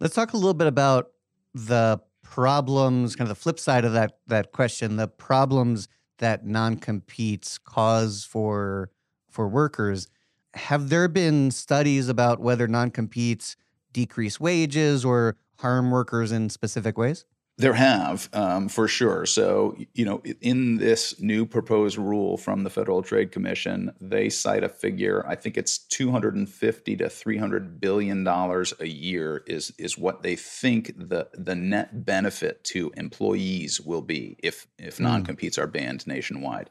Let's 0.00 0.14
talk 0.14 0.34
a 0.34 0.36
little 0.36 0.54
bit 0.54 0.66
about 0.66 1.12
the 1.54 2.00
problems, 2.22 3.16
kind 3.16 3.30
of 3.30 3.36
the 3.36 3.40
flip 3.40 3.58
side 3.58 3.84
of 3.84 3.92
that 3.94 4.18
that 4.26 4.52
question, 4.52 4.96
the 4.96 5.08
problems 5.08 5.88
that 6.18 6.44
non-competes 6.44 7.56
cause 7.58 8.24
for 8.24 8.90
for 9.30 9.48
workers. 9.48 10.08
Have 10.54 10.88
there 10.88 11.08
been 11.08 11.50
studies 11.50 12.08
about 12.08 12.40
whether 12.40 12.66
non-competes 12.66 13.56
decrease 13.92 14.40
wages 14.40 15.04
or 15.04 15.36
harm 15.60 15.90
workers 15.90 16.32
in 16.32 16.50
specific 16.50 16.98
ways? 16.98 17.24
There 17.58 17.72
have, 17.72 18.28
um, 18.34 18.68
for 18.68 18.86
sure. 18.86 19.24
So, 19.24 19.76
you 19.94 20.04
know, 20.04 20.22
in 20.42 20.76
this 20.76 21.18
new 21.18 21.46
proposed 21.46 21.96
rule 21.96 22.36
from 22.36 22.64
the 22.64 22.70
Federal 22.70 23.02
Trade 23.02 23.32
Commission, 23.32 23.94
they 23.98 24.28
cite 24.28 24.62
a 24.62 24.68
figure. 24.68 25.24
I 25.26 25.36
think 25.36 25.56
it's 25.56 25.78
250 25.78 26.96
to 26.96 27.08
300 27.08 27.80
billion 27.80 28.24
dollars 28.24 28.74
a 28.78 28.86
year 28.86 29.42
is 29.46 29.72
is 29.78 29.96
what 29.96 30.22
they 30.22 30.36
think 30.36 30.92
the 30.98 31.28
the 31.32 31.54
net 31.54 32.04
benefit 32.04 32.62
to 32.64 32.92
employees 32.94 33.80
will 33.80 34.02
be 34.02 34.36
if 34.42 34.66
if 34.78 34.98
mm. 34.98 35.04
non-competes 35.04 35.56
are 35.56 35.66
banned 35.66 36.06
nationwide. 36.06 36.68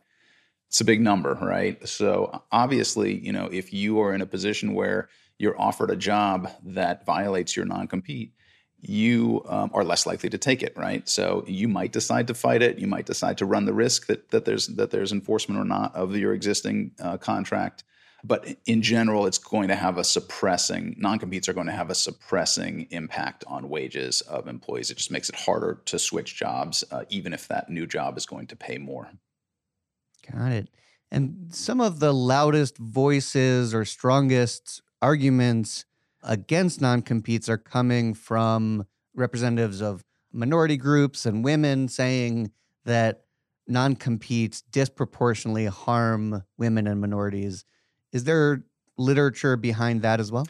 It's 0.67 0.81
a 0.81 0.85
big 0.85 1.01
number, 1.01 1.33
right? 1.41 1.87
So, 1.87 2.43
obviously, 2.51 3.17
you 3.17 3.31
know, 3.31 3.49
if 3.51 3.73
you 3.73 3.99
are 4.01 4.13
in 4.13 4.21
a 4.21 4.27
position 4.27 4.75
where 4.75 5.09
you're 5.39 5.59
offered 5.59 5.89
a 5.89 5.95
job 5.95 6.47
that 6.63 7.07
violates 7.07 7.55
your 7.55 7.65
non-compete 7.65 8.33
you 8.87 9.43
um, 9.47 9.71
are 9.73 9.83
less 9.83 10.05
likely 10.05 10.29
to 10.29 10.37
take 10.37 10.61
it, 10.61 10.73
right? 10.75 11.07
So 11.07 11.43
you 11.47 11.67
might 11.67 11.91
decide 11.91 12.27
to 12.27 12.33
fight 12.33 12.61
it. 12.61 12.79
You 12.79 12.87
might 12.87 13.05
decide 13.05 13.37
to 13.39 13.45
run 13.45 13.65
the 13.65 13.73
risk 13.73 14.07
that 14.07 14.29
that 14.31 14.45
there's 14.45 14.67
that 14.67 14.91
there's 14.91 15.11
enforcement 15.11 15.59
or 15.59 15.65
not 15.65 15.95
of 15.95 16.15
your 16.15 16.33
existing 16.33 16.91
uh, 16.99 17.17
contract. 17.17 17.83
But 18.23 18.57
in 18.65 18.81
general, 18.81 19.27
it's 19.27 19.37
going 19.37 19.67
to 19.67 19.75
have 19.75 19.99
a 19.99 20.03
suppressing 20.03 20.95
non-competes 20.97 21.47
are 21.47 21.53
going 21.53 21.67
to 21.67 21.73
have 21.73 21.91
a 21.91 21.95
suppressing 21.95 22.87
impact 22.89 23.43
on 23.45 23.69
wages 23.69 24.21
of 24.21 24.47
employees. 24.47 24.89
It 24.89 24.97
just 24.97 25.11
makes 25.11 25.29
it 25.29 25.35
harder 25.35 25.81
to 25.85 25.99
switch 25.99 26.35
jobs, 26.35 26.83
uh, 26.91 27.03
even 27.09 27.33
if 27.33 27.47
that 27.49 27.69
new 27.69 27.85
job 27.85 28.17
is 28.17 28.25
going 28.25 28.47
to 28.47 28.55
pay 28.55 28.79
more. 28.79 29.11
Got 30.31 30.51
it. 30.53 30.69
And 31.11 31.53
some 31.53 31.79
of 31.79 31.99
the 31.99 32.13
loudest 32.13 32.77
voices 32.79 33.75
or 33.75 33.85
strongest 33.85 34.81
arguments 35.03 35.85
against 36.25 36.81
non 36.81 37.01
competes 37.01 37.47
are 37.47 37.57
coming 37.57 38.13
from 38.13 38.85
representatives 39.15 39.81
of 39.81 40.03
minority 40.33 40.77
groups 40.77 41.25
and 41.25 41.43
women 41.43 41.87
saying 41.87 42.51
that 42.83 43.25
non 43.67 43.95
competes 43.95 44.61
disproportionately 44.61 45.65
harm 45.65 46.43
women 46.57 46.87
and 46.87 46.99
minorities. 46.99 47.65
Is 48.11 48.23
there 48.25 48.65
literature 48.97 49.55
behind 49.55 50.01
that 50.01 50.19
as 50.19 50.31
well? 50.31 50.47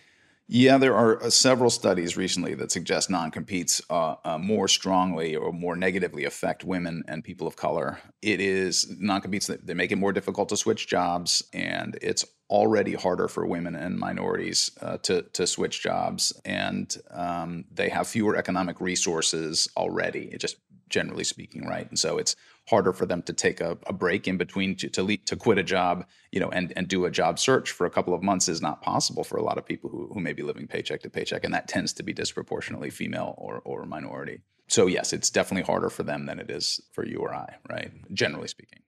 Yeah, 0.48 0.78
there 0.78 0.96
are 0.96 1.24
uh, 1.24 1.30
several 1.32 1.72
studies 1.72 2.16
recently 2.16 2.54
that 2.56 2.72
suggest 2.72 3.10
non 3.10 3.32
competes 3.32 3.82
uh, 3.90 4.16
uh, 4.24 4.38
more 4.38 4.68
strongly 4.68 5.36
or 5.36 5.52
more 5.52 5.76
negatively 5.76 6.24
affect 6.26 6.64
women 6.64 7.04
and 7.08 7.24
people 7.24 7.48
of 7.48 7.56
color. 7.56 7.98
It 8.22 8.40
is 8.40 8.86
non 9.00 9.22
competes 9.22 9.48
that 9.48 9.66
they 9.66 9.74
make 9.74 9.92
it 9.92 9.96
more 9.96 10.14
difficult 10.14 10.50
to 10.50 10.58
switch 10.58 10.88
jobs, 10.88 11.42
and 11.52 11.98
it's 12.00 12.24
already 12.48 12.94
harder 12.94 13.28
for 13.28 13.48
women 13.48 13.76
and 13.76 13.98
minorities 13.98 14.70
uh, 14.82 14.98
to 14.98 15.24
to 15.34 15.48
switch 15.48 15.82
jobs, 15.82 16.32
and 16.46 16.96
um, 17.10 17.66
they 17.72 17.90
have 17.90 18.08
fewer 18.08 18.36
economic 18.36 18.80
resources 18.80 19.68
already. 19.76 20.30
It 20.32 20.42
just 20.42 20.58
generally 20.90 21.24
speaking, 21.24 21.66
right? 21.66 21.88
And 21.90 21.98
so 21.98 22.18
it's 22.18 22.36
harder 22.68 22.94
for 22.94 23.06
them 23.06 23.22
to 23.24 23.34
take 23.34 23.62
a, 23.62 23.78
a 23.86 23.94
break 23.94 24.28
in 24.28 24.38
between 24.38 24.76
to 24.78 24.90
to, 24.90 25.18
to 25.18 25.36
quit 25.36 25.58
a 25.58 25.64
job, 25.64 26.06
you 26.32 26.40
know, 26.40 26.50
and 26.50 26.74
and 26.76 26.88
do 26.88 27.06
a 27.06 27.12
job 27.12 27.40
search 27.40 27.72
for 27.72 27.86
a 27.86 27.90
couple 27.90 28.14
of 28.14 28.24
months 28.24 28.48
is 28.48 28.62
not 28.62 28.82
possible 28.82 29.24
for 29.24 29.38
a 29.38 29.44
lot 29.44 29.58
of 29.58 29.66
people 29.66 29.90
who 29.90 30.10
who 30.14 30.20
may 30.20 30.34
be 30.34 30.44
living 30.44 30.68
paycheck 30.68 31.02
to 31.02 31.10
paycheck, 31.10 31.44
and 31.44 31.54
that 31.54 31.68
tends 31.68 31.94
to 31.94 32.04
be 32.04 32.14
disproportionately 32.14 32.90
female 32.90 33.36
or 33.38 33.62
or 33.66 33.86
minority. 33.86 34.42
So 34.68 34.88
yes, 34.88 35.14
it's 35.14 35.30
definitely 35.30 35.64
harder 35.64 35.90
for 35.90 36.04
them 36.04 36.26
than 36.26 36.40
it 36.40 36.50
is 36.50 36.82
for 36.92 37.06
you 37.06 37.18
or 37.18 37.34
I, 37.34 37.56
right? 37.70 37.92
Generally 38.14 38.48
speaking. 38.48 38.80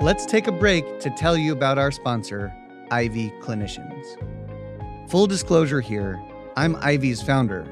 Let's 0.00 0.24
take 0.24 0.46
a 0.46 0.52
break 0.52 1.00
to 1.00 1.10
tell 1.10 1.36
you 1.36 1.52
about 1.52 1.78
our 1.78 1.90
sponsor, 1.90 2.54
Ivy 2.90 3.30
Clinicians. 3.40 4.06
Full 5.10 5.26
disclosure 5.26 5.80
here, 5.80 6.22
I'm 6.56 6.76
Ivy's 6.76 7.22
founder. 7.22 7.66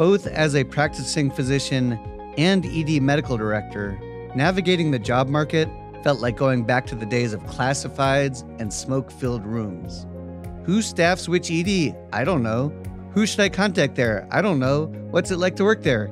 Both 0.00 0.26
as 0.26 0.56
a 0.56 0.64
practicing 0.64 1.30
physician 1.30 2.00
and 2.38 2.64
ED 2.64 3.02
medical 3.02 3.36
director, 3.36 4.00
navigating 4.34 4.90
the 4.90 4.98
job 4.98 5.28
market 5.28 5.68
felt 6.02 6.20
like 6.20 6.38
going 6.38 6.64
back 6.64 6.86
to 6.86 6.94
the 6.94 7.04
days 7.04 7.34
of 7.34 7.42
classifieds 7.42 8.48
and 8.58 8.72
smoke 8.72 9.10
filled 9.10 9.44
rooms. 9.44 10.06
Who 10.64 10.80
staffs 10.80 11.28
which 11.28 11.50
ED? 11.50 11.94
I 12.14 12.24
don't 12.24 12.42
know. 12.42 12.72
Who 13.12 13.26
should 13.26 13.40
I 13.40 13.50
contact 13.50 13.94
there? 13.94 14.26
I 14.30 14.40
don't 14.40 14.58
know. 14.58 14.86
What's 15.10 15.32
it 15.32 15.36
like 15.36 15.54
to 15.56 15.64
work 15.64 15.82
there? 15.82 16.10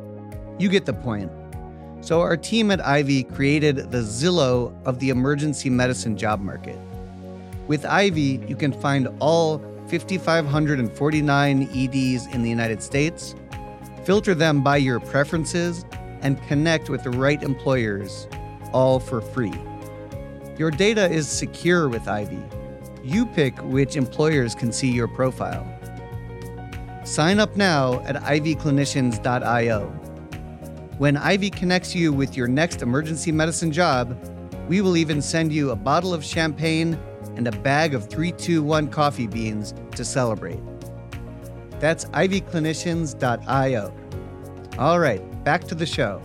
You 0.58 0.68
get 0.68 0.84
the 0.84 0.92
point. 0.92 1.32
So, 2.02 2.20
our 2.20 2.36
team 2.36 2.70
at 2.70 2.84
Ivy 2.84 3.22
created 3.24 3.90
the 3.90 4.02
Zillow 4.02 4.74
of 4.84 4.98
the 4.98 5.08
emergency 5.08 5.70
medicine 5.70 6.14
job 6.14 6.40
market. 6.40 6.78
With 7.68 7.86
Ivy, 7.86 8.44
you 8.46 8.54
can 8.54 8.70
find 8.70 9.08
all 9.18 9.60
5,549 9.86 11.62
EDs 11.62 12.26
in 12.26 12.42
the 12.42 12.50
United 12.50 12.82
States, 12.82 13.34
filter 14.08 14.34
them 14.34 14.62
by 14.62 14.78
your 14.78 14.98
preferences, 14.98 15.84
and 16.22 16.42
connect 16.44 16.88
with 16.88 17.02
the 17.02 17.10
right 17.10 17.42
employers, 17.42 18.26
all 18.72 18.98
for 18.98 19.20
free. 19.20 19.52
Your 20.56 20.70
data 20.70 21.10
is 21.10 21.28
secure 21.28 21.90
with 21.90 22.08
Ivy. 22.08 22.42
You 23.04 23.26
pick 23.26 23.58
which 23.58 23.96
employers 23.96 24.54
can 24.54 24.72
see 24.72 24.90
your 24.90 25.08
profile. 25.08 25.66
Sign 27.04 27.38
up 27.38 27.54
now 27.54 28.00
at 28.04 28.16
ivyclinicians.io. 28.16 29.86
When 30.96 31.18
Ivy 31.18 31.50
connects 31.50 31.94
you 31.94 32.10
with 32.10 32.34
your 32.34 32.48
next 32.48 32.80
emergency 32.80 33.30
medicine 33.30 33.70
job, 33.70 34.18
we 34.70 34.80
will 34.80 34.96
even 34.96 35.20
send 35.20 35.52
you 35.52 35.72
a 35.72 35.76
bottle 35.76 36.14
of 36.14 36.24
champagne 36.24 36.98
and 37.36 37.46
a 37.46 37.52
bag 37.52 37.92
of 37.92 38.08
321 38.08 38.88
coffee 38.88 39.26
beans 39.26 39.74
to 39.96 40.02
celebrate. 40.02 40.60
That's 41.80 42.06
ivyclinicians.io. 42.06 43.94
All 44.78 44.98
right, 44.98 45.44
back 45.44 45.64
to 45.64 45.74
the 45.74 45.86
show. 45.86 46.22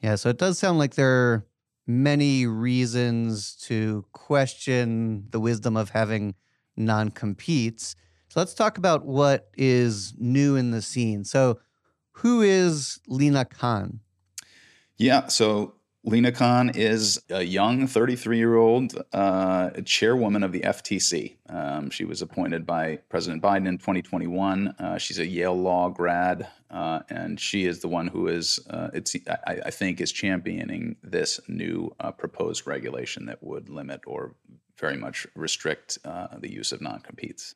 Yeah, 0.00 0.16
so 0.16 0.28
it 0.28 0.38
does 0.38 0.58
sound 0.58 0.78
like 0.78 0.94
there 0.94 1.08
are 1.08 1.46
many 1.86 2.46
reasons 2.46 3.54
to 3.56 4.04
question 4.12 5.26
the 5.30 5.40
wisdom 5.40 5.76
of 5.76 5.90
having 5.90 6.34
non 6.76 7.10
competes. 7.10 7.96
So 8.28 8.40
let's 8.40 8.54
talk 8.54 8.78
about 8.78 9.06
what 9.06 9.48
is 9.56 10.14
new 10.18 10.56
in 10.56 10.72
the 10.72 10.82
scene. 10.82 11.24
So, 11.24 11.60
who 12.18 12.42
is 12.42 13.00
Lina 13.08 13.44
Khan? 13.44 14.00
Yeah, 14.96 15.28
so 15.28 15.74
Lina 16.06 16.32
Khan 16.32 16.68
is 16.74 17.18
a 17.30 17.42
young 17.42 17.86
33 17.86 18.36
year 18.36 18.56
old 18.56 19.02
uh, 19.14 19.70
chairwoman 19.86 20.42
of 20.42 20.52
the 20.52 20.60
FTC. 20.60 21.36
Um, 21.48 21.88
she 21.88 22.04
was 22.04 22.20
appointed 22.20 22.66
by 22.66 22.98
President 23.08 23.42
Biden 23.42 23.66
in 23.66 23.78
2021. 23.78 24.68
Uh, 24.78 24.98
she's 24.98 25.18
a 25.18 25.26
Yale 25.26 25.58
Law 25.58 25.88
grad, 25.88 26.46
uh, 26.70 27.00
and 27.08 27.40
she 27.40 27.64
is 27.64 27.80
the 27.80 27.88
one 27.88 28.08
who 28.08 28.28
is, 28.28 28.60
uh, 28.68 28.90
I, 29.46 29.60
I, 29.64 29.70
think, 29.70 30.02
is 30.02 30.12
championing 30.12 30.96
this 31.02 31.40
new 31.48 31.90
uh, 32.00 32.12
proposed 32.12 32.66
regulation 32.66 33.24
that 33.24 33.42
would 33.42 33.70
limit 33.70 34.02
or 34.06 34.34
very 34.78 34.98
much 34.98 35.26
restrict 35.34 35.96
uh, 36.04 36.28
the 36.38 36.52
use 36.52 36.70
of 36.70 36.82
non 36.82 37.00
competes. 37.00 37.54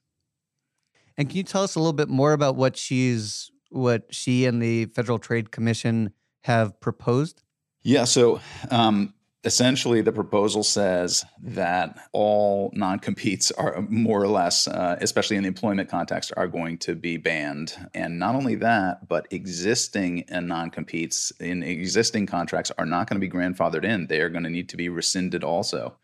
And 1.18 1.28
can 1.28 1.36
you 1.36 1.42
tell 1.42 1.64
us 1.64 1.74
a 1.74 1.80
little 1.80 1.92
bit 1.92 2.08
more 2.08 2.32
about 2.32 2.56
what 2.56 2.78
she's, 2.78 3.50
what 3.68 4.06
she 4.08 4.46
and 4.46 4.62
the 4.62 4.86
Federal 4.86 5.18
Trade 5.18 5.50
Commission 5.50 6.14
have 6.44 6.80
proposed? 6.80 7.42
Yeah. 7.82 8.04
So 8.04 8.40
um, 8.70 9.14
essentially, 9.44 10.02
the 10.02 10.12
proposal 10.12 10.62
says 10.62 11.24
that 11.42 11.96
all 12.12 12.70
non 12.74 12.98
competes 12.98 13.50
are 13.52 13.82
more 13.88 14.22
or 14.22 14.28
less, 14.28 14.68
uh, 14.68 14.96
especially 15.00 15.36
in 15.36 15.42
the 15.44 15.48
employment 15.48 15.88
context, 15.88 16.32
are 16.36 16.48
going 16.48 16.78
to 16.78 16.94
be 16.94 17.16
banned. 17.16 17.74
And 17.94 18.18
not 18.18 18.34
only 18.34 18.56
that, 18.56 19.08
but 19.08 19.26
existing 19.30 20.24
and 20.28 20.48
non 20.48 20.70
competes 20.70 21.32
in 21.40 21.62
existing 21.62 22.26
contracts 22.26 22.72
are 22.78 22.86
not 22.86 23.08
going 23.08 23.20
to 23.20 23.26
be 23.26 23.32
grandfathered 23.32 23.84
in. 23.84 24.06
They 24.06 24.20
are 24.20 24.28
going 24.28 24.44
to 24.44 24.50
need 24.50 24.68
to 24.70 24.76
be 24.76 24.88
rescinded 24.88 25.44
also 25.44 25.96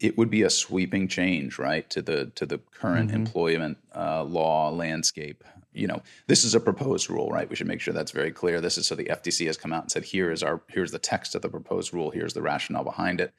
it 0.00 0.16
would 0.16 0.30
be 0.30 0.42
a 0.42 0.50
sweeping 0.50 1.08
change, 1.08 1.58
right, 1.58 1.88
to 1.90 2.02
the 2.02 2.26
to 2.36 2.46
the 2.46 2.58
current 2.58 3.08
mm-hmm. 3.08 3.16
employment 3.16 3.78
uh, 3.94 4.24
law 4.24 4.70
landscape. 4.70 5.44
You 5.72 5.86
know, 5.86 6.02
this 6.26 6.44
is 6.44 6.54
a 6.54 6.60
proposed 6.60 7.10
rule, 7.10 7.30
right? 7.30 7.48
We 7.48 7.56
should 7.56 7.66
make 7.66 7.80
sure 7.80 7.94
that's 7.94 8.10
very 8.10 8.32
clear. 8.32 8.60
This 8.60 8.78
is 8.78 8.86
so 8.86 8.94
the 8.94 9.04
FTC 9.04 9.46
has 9.46 9.56
come 9.56 9.72
out 9.72 9.82
and 9.82 9.92
said, 9.92 10.04
here 10.04 10.30
is 10.30 10.42
our 10.42 10.62
here's 10.68 10.92
the 10.92 10.98
text 10.98 11.34
of 11.34 11.42
the 11.42 11.48
proposed 11.48 11.92
rule. 11.92 12.10
Here's 12.10 12.34
the 12.34 12.42
rationale 12.42 12.84
behind 12.84 13.20
it. 13.20 13.32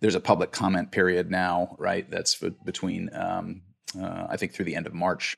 There's 0.00 0.14
a 0.14 0.20
public 0.20 0.52
comment 0.52 0.90
period 0.90 1.30
now, 1.30 1.76
right? 1.78 2.10
That's 2.10 2.42
between 2.64 3.10
um, 3.14 3.62
uh, 4.00 4.26
I 4.28 4.36
think 4.36 4.52
through 4.52 4.64
the 4.66 4.76
end 4.76 4.86
of 4.86 4.94
March 4.94 5.36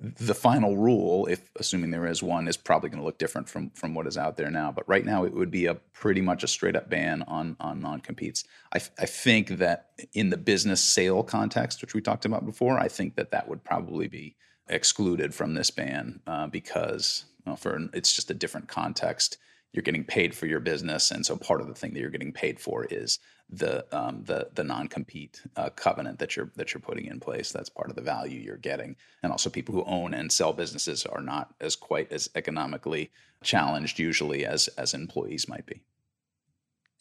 the 0.00 0.34
final 0.34 0.76
rule, 0.76 1.26
if 1.26 1.50
assuming 1.56 1.90
there 1.90 2.06
is 2.06 2.22
one, 2.22 2.46
is 2.46 2.56
probably 2.56 2.88
going 2.88 3.00
to 3.00 3.04
look 3.04 3.18
different 3.18 3.48
from 3.48 3.70
from 3.70 3.94
what 3.94 4.06
is 4.06 4.16
out 4.16 4.36
there 4.36 4.50
now. 4.50 4.70
But 4.70 4.88
right 4.88 5.04
now, 5.04 5.24
it 5.24 5.32
would 5.32 5.50
be 5.50 5.66
a 5.66 5.74
pretty 5.74 6.20
much 6.20 6.44
a 6.44 6.48
straight 6.48 6.76
up 6.76 6.88
ban 6.88 7.22
on 7.26 7.56
on 7.58 7.80
non 7.80 8.00
competes. 8.00 8.44
I, 8.72 8.80
I 8.98 9.06
think 9.06 9.58
that 9.58 9.90
in 10.12 10.30
the 10.30 10.36
business 10.36 10.80
sale 10.80 11.22
context, 11.22 11.82
which 11.82 11.94
we 11.94 12.00
talked 12.00 12.24
about 12.24 12.46
before, 12.46 12.78
I 12.78 12.88
think 12.88 13.16
that 13.16 13.32
that 13.32 13.48
would 13.48 13.64
probably 13.64 14.06
be 14.06 14.36
excluded 14.68 15.34
from 15.34 15.54
this 15.54 15.70
ban 15.70 16.20
uh, 16.26 16.46
because 16.46 17.24
well, 17.44 17.56
for 17.56 17.88
it's 17.92 18.12
just 18.12 18.30
a 18.30 18.34
different 18.34 18.68
context 18.68 19.38
you're 19.72 19.82
getting 19.82 20.04
paid 20.04 20.34
for 20.34 20.46
your 20.46 20.60
business, 20.60 21.10
and 21.10 21.24
so 21.24 21.36
part 21.36 21.60
of 21.60 21.68
the 21.68 21.74
thing 21.74 21.92
that 21.92 22.00
you're 22.00 22.10
getting 22.10 22.32
paid 22.32 22.58
for 22.58 22.84
is 22.84 23.18
the 23.50 23.84
um, 23.96 24.24
the 24.24 24.48
the 24.54 24.64
non 24.64 24.88
compete 24.88 25.42
uh, 25.56 25.70
covenant 25.70 26.18
that 26.18 26.36
you're 26.36 26.50
that 26.56 26.72
you're 26.72 26.80
putting 26.80 27.06
in 27.06 27.20
place. 27.20 27.52
That's 27.52 27.68
part 27.68 27.90
of 27.90 27.96
the 27.96 28.02
value 28.02 28.40
you're 28.40 28.56
getting, 28.56 28.96
and 29.22 29.32
also 29.32 29.50
people 29.50 29.74
who 29.74 29.84
own 29.84 30.14
and 30.14 30.30
sell 30.30 30.52
businesses 30.52 31.06
are 31.06 31.22
not 31.22 31.54
as 31.60 31.76
quite 31.76 32.12
as 32.12 32.30
economically 32.34 33.10
challenged 33.42 33.98
usually 33.98 34.44
as 34.44 34.68
as 34.68 34.94
employees 34.94 35.48
might 35.48 35.66
be. 35.66 35.82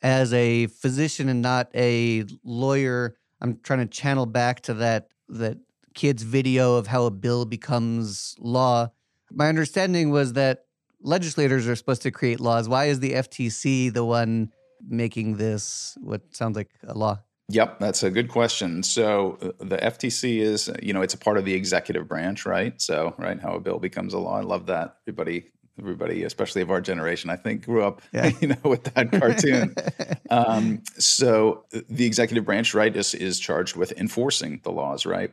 As 0.01 0.31
a 0.33 0.67
physician 0.67 1.27
and 1.27 1.41
not 1.41 1.69
a 1.73 2.25
lawyer, 2.43 3.17
I'm 3.41 3.59
trying 3.63 3.79
to 3.79 3.87
channel 3.87 4.25
back 4.25 4.61
to 4.61 4.73
that 4.75 5.09
that 5.29 5.57
kid's 5.93 6.23
video 6.23 6.75
of 6.75 6.87
how 6.87 7.05
a 7.05 7.11
bill 7.11 7.45
becomes 7.45 8.35
law. 8.39 8.91
My 9.31 9.49
understanding 9.49 10.11
was 10.11 10.33
that 10.33 10.66
legislators 11.07 11.67
are 11.67 11.75
supposed 11.75 12.01
to 12.03 12.11
create 12.11 12.39
laws. 12.39 12.67
Why 12.67 12.85
is 12.85 12.99
the 12.99 13.13
FTC 13.13 13.93
the 13.93 14.05
one 14.05 14.51
making 14.87 15.37
this 15.37 15.97
what 16.01 16.21
sounds 16.35 16.55
like 16.55 16.69
a 16.85 16.93
law? 16.93 17.19
Yep, 17.49 17.79
that's 17.79 18.03
a 18.03 18.09
good 18.09 18.27
question. 18.27 18.83
So 18.83 19.37
uh, 19.41 19.51
the 19.59 19.77
FTC 19.77 20.39
is, 20.39 20.69
you 20.83 20.91
know, 20.91 21.01
it's 21.01 21.13
a 21.13 21.17
part 21.17 21.37
of 21.37 21.45
the 21.45 21.53
executive 21.53 22.05
branch, 22.05 22.45
right? 22.45 22.79
So, 22.81 23.15
right, 23.17 23.39
how 23.39 23.53
a 23.53 23.59
bill 23.61 23.79
becomes 23.79 24.13
a 24.13 24.19
law. 24.19 24.37
I 24.37 24.41
love 24.41 24.65
that. 24.65 24.97
Everybody, 25.03 25.45
everybody, 25.79 26.23
especially 26.25 26.61
of 26.61 26.69
our 26.69 26.81
generation, 26.81 27.29
I 27.29 27.37
think, 27.37 27.63
grew 27.63 27.83
up, 27.83 28.01
yeah. 28.11 28.31
you 28.41 28.49
know, 28.49 28.57
with 28.65 28.83
that 28.93 29.13
cartoon. 29.13 29.75
um, 30.29 30.83
so 30.97 31.63
the 31.89 32.05
executive 32.05 32.43
branch, 32.43 32.73
right, 32.73 32.93
is 32.93 33.15
is 33.15 33.39
charged 33.39 33.77
with 33.77 33.93
enforcing 33.93 34.59
the 34.63 34.71
laws, 34.71 35.05
right? 35.05 35.31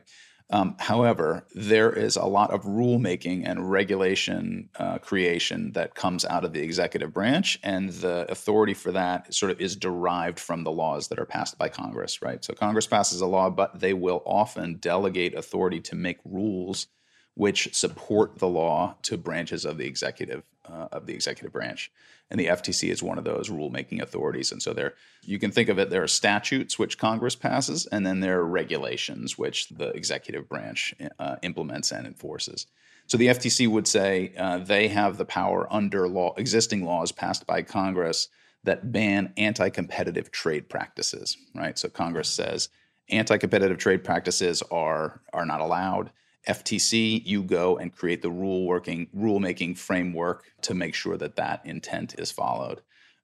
Um, 0.51 0.75
however, 0.77 1.47
there 1.55 1.91
is 1.91 2.15
a 2.15 2.25
lot 2.25 2.51
of 2.51 2.63
rulemaking 2.63 3.43
and 3.45 3.71
regulation 3.71 4.69
uh, 4.77 4.99
creation 4.99 5.71
that 5.71 5.95
comes 5.95 6.23
out 6.23 6.45
of 6.45 6.53
the 6.53 6.61
executive 6.61 7.11
branch, 7.11 7.59
and 7.63 7.89
the 7.89 8.27
authority 8.29 8.75
for 8.75 8.91
that 8.91 9.33
sort 9.33 9.51
of 9.51 9.59
is 9.59 9.75
derived 9.75 10.39
from 10.39 10.63
the 10.63 10.71
laws 10.71 11.07
that 11.07 11.17
are 11.17 11.25
passed 11.25 11.57
by 11.57 11.67
Congress, 11.67 12.21
right? 12.21 12.45
So 12.45 12.53
Congress 12.53 12.85
passes 12.85 13.21
a 13.21 13.25
law, 13.25 13.49
but 13.49 13.79
they 13.79 13.93
will 13.93 14.21
often 14.23 14.75
delegate 14.75 15.33
authority 15.33 15.79
to 15.81 15.95
make 15.95 16.19
rules 16.23 16.87
which 17.33 17.73
support 17.75 18.37
the 18.37 18.47
law 18.47 18.95
to 19.01 19.17
branches 19.17 19.65
of 19.65 19.77
the 19.77 19.85
executive 19.85 20.43
uh, 20.65 20.87
of 20.91 21.05
the 21.05 21.13
executive 21.13 21.51
branch 21.51 21.91
and 22.31 22.39
the 22.39 22.47
FTC 22.47 22.89
is 22.89 23.03
one 23.03 23.17
of 23.17 23.23
those 23.23 23.49
rulemaking 23.49 24.01
authorities. 24.01 24.51
And 24.51 24.61
so 24.61 24.73
there, 24.73 24.93
you 25.21 25.37
can 25.37 25.51
think 25.51 25.69
of 25.69 25.77
it. 25.77 25.89
There 25.89 26.03
are 26.03 26.07
statutes 26.07 26.79
which 26.79 26.97
Congress 26.97 27.35
passes, 27.35 27.85
and 27.85 28.05
then 28.05 28.19
there 28.19 28.39
are 28.39 28.45
regulations 28.45 29.37
which 29.37 29.69
the 29.69 29.89
executive 29.89 30.49
branch 30.49 30.95
uh, 31.19 31.35
implements 31.43 31.91
and 31.91 32.07
enforces. 32.07 32.65
So 33.07 33.17
the 33.17 33.27
FTC 33.27 33.67
would 33.67 33.87
say 33.87 34.33
uh, 34.37 34.57
they 34.57 34.87
have 34.87 35.17
the 35.17 35.25
power 35.25 35.71
under 35.71 36.07
law, 36.07 36.33
existing 36.37 36.83
laws 36.83 37.11
passed 37.11 37.45
by 37.45 37.61
Congress 37.61 38.29
that 38.63 38.91
ban 38.91 39.31
anti-competitive 39.37 40.31
trade 40.31 40.67
practices. 40.69 41.37
Right. 41.53 41.77
So 41.77 41.87
Congress 41.87 42.29
says 42.29 42.69
anti-competitive 43.09 43.77
trade 43.77 44.03
practices 44.03 44.63
are 44.71 45.21
are 45.31 45.45
not 45.45 45.61
allowed 45.61 46.11
FTC, 46.47 47.25
you 47.25 47.43
go 47.43 47.77
and 47.77 47.95
create 47.95 48.21
the 48.21 48.29
rule 48.29 48.65
working 48.65 49.07
rulemaking 49.15 49.77
framework 49.77 50.45
to 50.61 50.73
make 50.73 50.93
sure 50.93 51.17
that 51.17 51.35
that 51.35 51.65
intent 51.65 52.15
is 52.17 52.31
followed. 52.31 52.81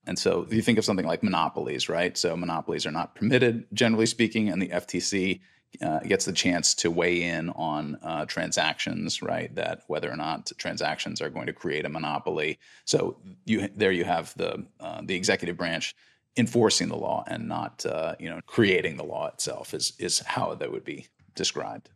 And 0.07 0.17
so 0.17 0.47
you 0.49 0.61
think 0.61 0.79
of 0.79 0.85
something 0.85 1.05
like 1.05 1.21
monopolies, 1.21 1.87
right? 1.87 2.17
So 2.17 2.35
monopolies 2.35 2.85
are 2.85 2.91
not 2.91 3.13
permitted, 3.13 3.67
generally 3.73 4.07
speaking, 4.07 4.49
and 4.49 4.61
the 4.61 4.69
FTC 4.69 5.41
uh, 5.81 5.99
gets 5.99 6.25
the 6.25 6.33
chance 6.33 6.73
to 6.75 6.91
weigh 6.91 7.23
in 7.23 7.49
on 7.51 7.97
uh, 8.03 8.25
transactions, 8.25 9.21
right? 9.21 9.53
That 9.55 9.83
whether 9.87 10.11
or 10.11 10.17
not 10.17 10.51
transactions 10.57 11.21
are 11.21 11.29
going 11.29 11.45
to 11.45 11.53
create 11.53 11.85
a 11.85 11.89
monopoly. 11.89 12.59
So 12.85 13.17
you 13.45 13.69
there 13.75 13.91
you 13.91 14.03
have 14.03 14.33
the 14.35 14.65
uh, 14.79 15.01
the 15.03 15.15
executive 15.15 15.57
branch 15.57 15.95
enforcing 16.37 16.89
the 16.89 16.97
law 16.97 17.23
and 17.27 17.47
not 17.47 17.85
uh, 17.85 18.15
you 18.19 18.29
know 18.29 18.41
creating 18.45 18.97
the 18.97 19.03
law 19.03 19.27
itself 19.27 19.73
is 19.73 19.93
is 19.97 20.19
how 20.19 20.55
that 20.55 20.71
would 20.71 20.83
be 20.83 21.07
described. 21.35 21.89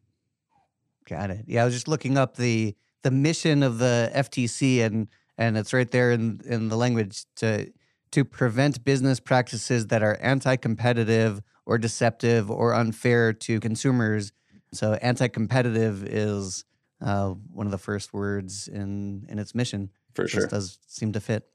Got 1.08 1.30
it. 1.30 1.46
Yeah, 1.48 1.62
I 1.62 1.66
was 1.66 1.74
just 1.74 1.88
looking 1.88 2.18
up 2.18 2.38
the 2.38 2.76
the 3.04 3.12
mission 3.12 3.62
of 3.62 3.78
the 3.78 4.12
FTC, 4.14 4.84
and 4.84 5.08
and 5.38 5.58
it's 5.58 5.74
right 5.74 5.90
there 5.90 6.12
in 6.12 6.42
in 6.46 6.70
the 6.70 6.78
language 6.78 7.26
to 7.38 7.72
to 8.12 8.26
prevent 8.26 8.84
business 8.84 9.20
practices 9.20 9.88
that 9.88 10.02
are 10.02 10.18
anti-competitive 10.22 11.42
or 11.66 11.78
deceptive 11.78 12.50
or 12.50 12.74
unfair 12.74 13.34
to 13.34 13.60
consumers. 13.60 14.32
So 14.72 14.94
anti-competitive 14.94 16.04
is 16.04 16.64
uh, 17.02 17.30
one 17.30 17.68
of 17.68 17.72
the 17.72 17.78
first 17.78 18.14
words 18.14 18.68
in 18.68 19.26
in 19.30 19.38
its 19.38 19.54
mission. 19.54 19.92
For 20.14 20.28
sure, 20.28 20.42
this 20.42 20.50
does 20.50 20.80
seem 20.88 21.12
to 21.12 21.20
fit. 21.20 21.48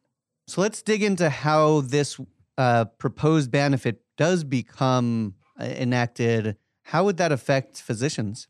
So 0.47 0.61
let's 0.61 0.83
dig 0.83 1.03
into 1.03 1.31
how 1.31 1.81
this 1.81 2.21
uh, 2.59 2.85
proposed 2.85 3.51
ban, 3.51 3.73
if 3.75 3.87
it 3.87 4.03
does 4.17 4.45
become 4.45 5.35
uh, 5.59 5.65
enacted, 5.65 6.57
how 6.83 7.05
would 7.05 7.17
that 7.17 7.33
affect 7.33 7.81
physicians? 7.81 8.49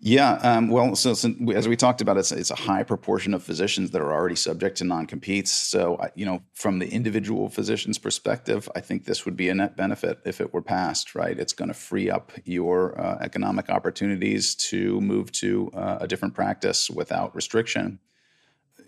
Yeah, 0.00 0.34
um, 0.34 0.68
well, 0.68 0.94
so, 0.94 1.14
so, 1.14 1.34
as 1.52 1.66
we 1.66 1.74
talked 1.74 2.00
about, 2.00 2.18
it's, 2.18 2.30
it's 2.30 2.52
a 2.52 2.56
high 2.56 2.84
proportion 2.84 3.34
of 3.34 3.42
physicians 3.42 3.90
that 3.90 4.00
are 4.00 4.12
already 4.12 4.36
subject 4.36 4.78
to 4.78 4.84
non-competes. 4.84 5.50
So, 5.50 6.00
you 6.14 6.24
know, 6.24 6.40
from 6.54 6.78
the 6.78 6.88
individual 6.88 7.48
physician's 7.48 7.98
perspective, 7.98 8.68
I 8.76 8.80
think 8.80 9.06
this 9.06 9.24
would 9.24 9.36
be 9.36 9.48
a 9.48 9.54
net 9.54 9.76
benefit 9.76 10.20
if 10.24 10.40
it 10.40 10.54
were 10.54 10.62
passed. 10.62 11.16
Right, 11.16 11.36
it's 11.36 11.52
going 11.52 11.68
to 11.68 11.74
free 11.74 12.10
up 12.10 12.30
your 12.44 13.00
uh, 13.00 13.18
economic 13.20 13.70
opportunities 13.70 14.54
to 14.56 15.00
move 15.00 15.32
to 15.32 15.70
uh, 15.74 15.98
a 16.00 16.06
different 16.06 16.34
practice 16.34 16.88
without 16.88 17.34
restriction 17.34 17.98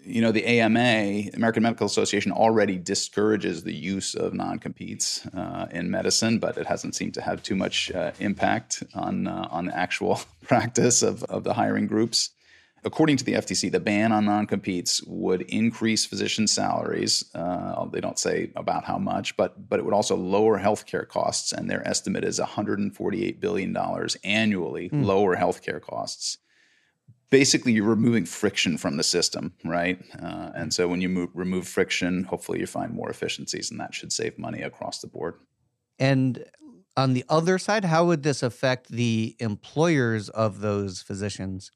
you 0.04 0.20
know, 0.20 0.32
the 0.32 0.44
AMA, 0.44 1.30
American 1.34 1.62
Medical 1.62 1.86
Association, 1.86 2.32
already 2.32 2.78
discourages 2.78 3.62
the 3.62 3.74
use 3.74 4.14
of 4.14 4.34
non-competes 4.34 5.26
uh, 5.28 5.66
in 5.70 5.90
medicine, 5.90 6.38
but 6.38 6.56
it 6.56 6.66
hasn't 6.66 6.94
seemed 6.94 7.14
to 7.14 7.20
have 7.20 7.42
too 7.42 7.56
much 7.56 7.90
uh, 7.92 8.12
impact 8.18 8.82
on 8.94 9.26
uh, 9.26 9.48
on 9.50 9.66
the 9.66 9.76
actual 9.76 10.20
practice 10.42 11.02
of, 11.02 11.22
of 11.24 11.44
the 11.44 11.54
hiring 11.54 11.86
groups. 11.86 12.30
According 12.82 13.18
to 13.18 13.24
the 13.24 13.34
FTC, 13.34 13.70
the 13.70 13.80
ban 13.80 14.10
on 14.10 14.24
non-competes 14.24 15.02
would 15.02 15.42
increase 15.42 16.06
physician 16.06 16.46
salaries. 16.46 17.30
Uh, 17.34 17.84
they 17.86 18.00
don't 18.00 18.18
say 18.18 18.50
about 18.56 18.84
how 18.84 18.96
much, 18.96 19.36
but 19.36 19.68
but 19.68 19.78
it 19.78 19.84
would 19.84 19.94
also 19.94 20.16
lower 20.16 20.58
healthcare 20.58 21.06
costs, 21.06 21.52
and 21.52 21.68
their 21.68 21.86
estimate 21.86 22.24
is 22.24 22.38
148 22.38 23.40
billion 23.40 23.72
dollars 23.72 24.16
annually 24.24 24.88
mm. 24.88 25.04
lower 25.04 25.36
healthcare 25.36 25.80
costs 25.80 26.38
basically 27.30 27.72
you're 27.72 27.84
removing 27.84 28.26
friction 28.26 28.76
from 28.76 28.96
the 28.96 29.02
system, 29.02 29.54
right? 29.64 30.02
Uh, 30.20 30.50
and 30.54 30.74
so 30.74 30.88
when 30.88 31.00
you 31.00 31.08
move, 31.08 31.30
remove 31.32 31.66
friction, 31.66 32.24
hopefully 32.24 32.60
you 32.60 32.66
find 32.66 32.92
more 32.92 33.08
efficiencies, 33.08 33.70
and 33.70 33.80
that 33.80 33.94
should 33.94 34.12
save 34.12 34.38
money 34.38 34.62
across 34.62 35.00
the 35.00 35.06
board. 35.06 35.34
And 35.98 36.44
on 36.96 37.14
the 37.14 37.24
other 37.28 37.58
side, 37.58 37.84
how 37.84 38.04
would 38.06 38.22
this 38.24 38.42
affect 38.42 38.88
the 38.88 39.36
employers 39.38 40.28
of 40.28 40.60
those 40.60 41.02
physicians? 41.02 41.70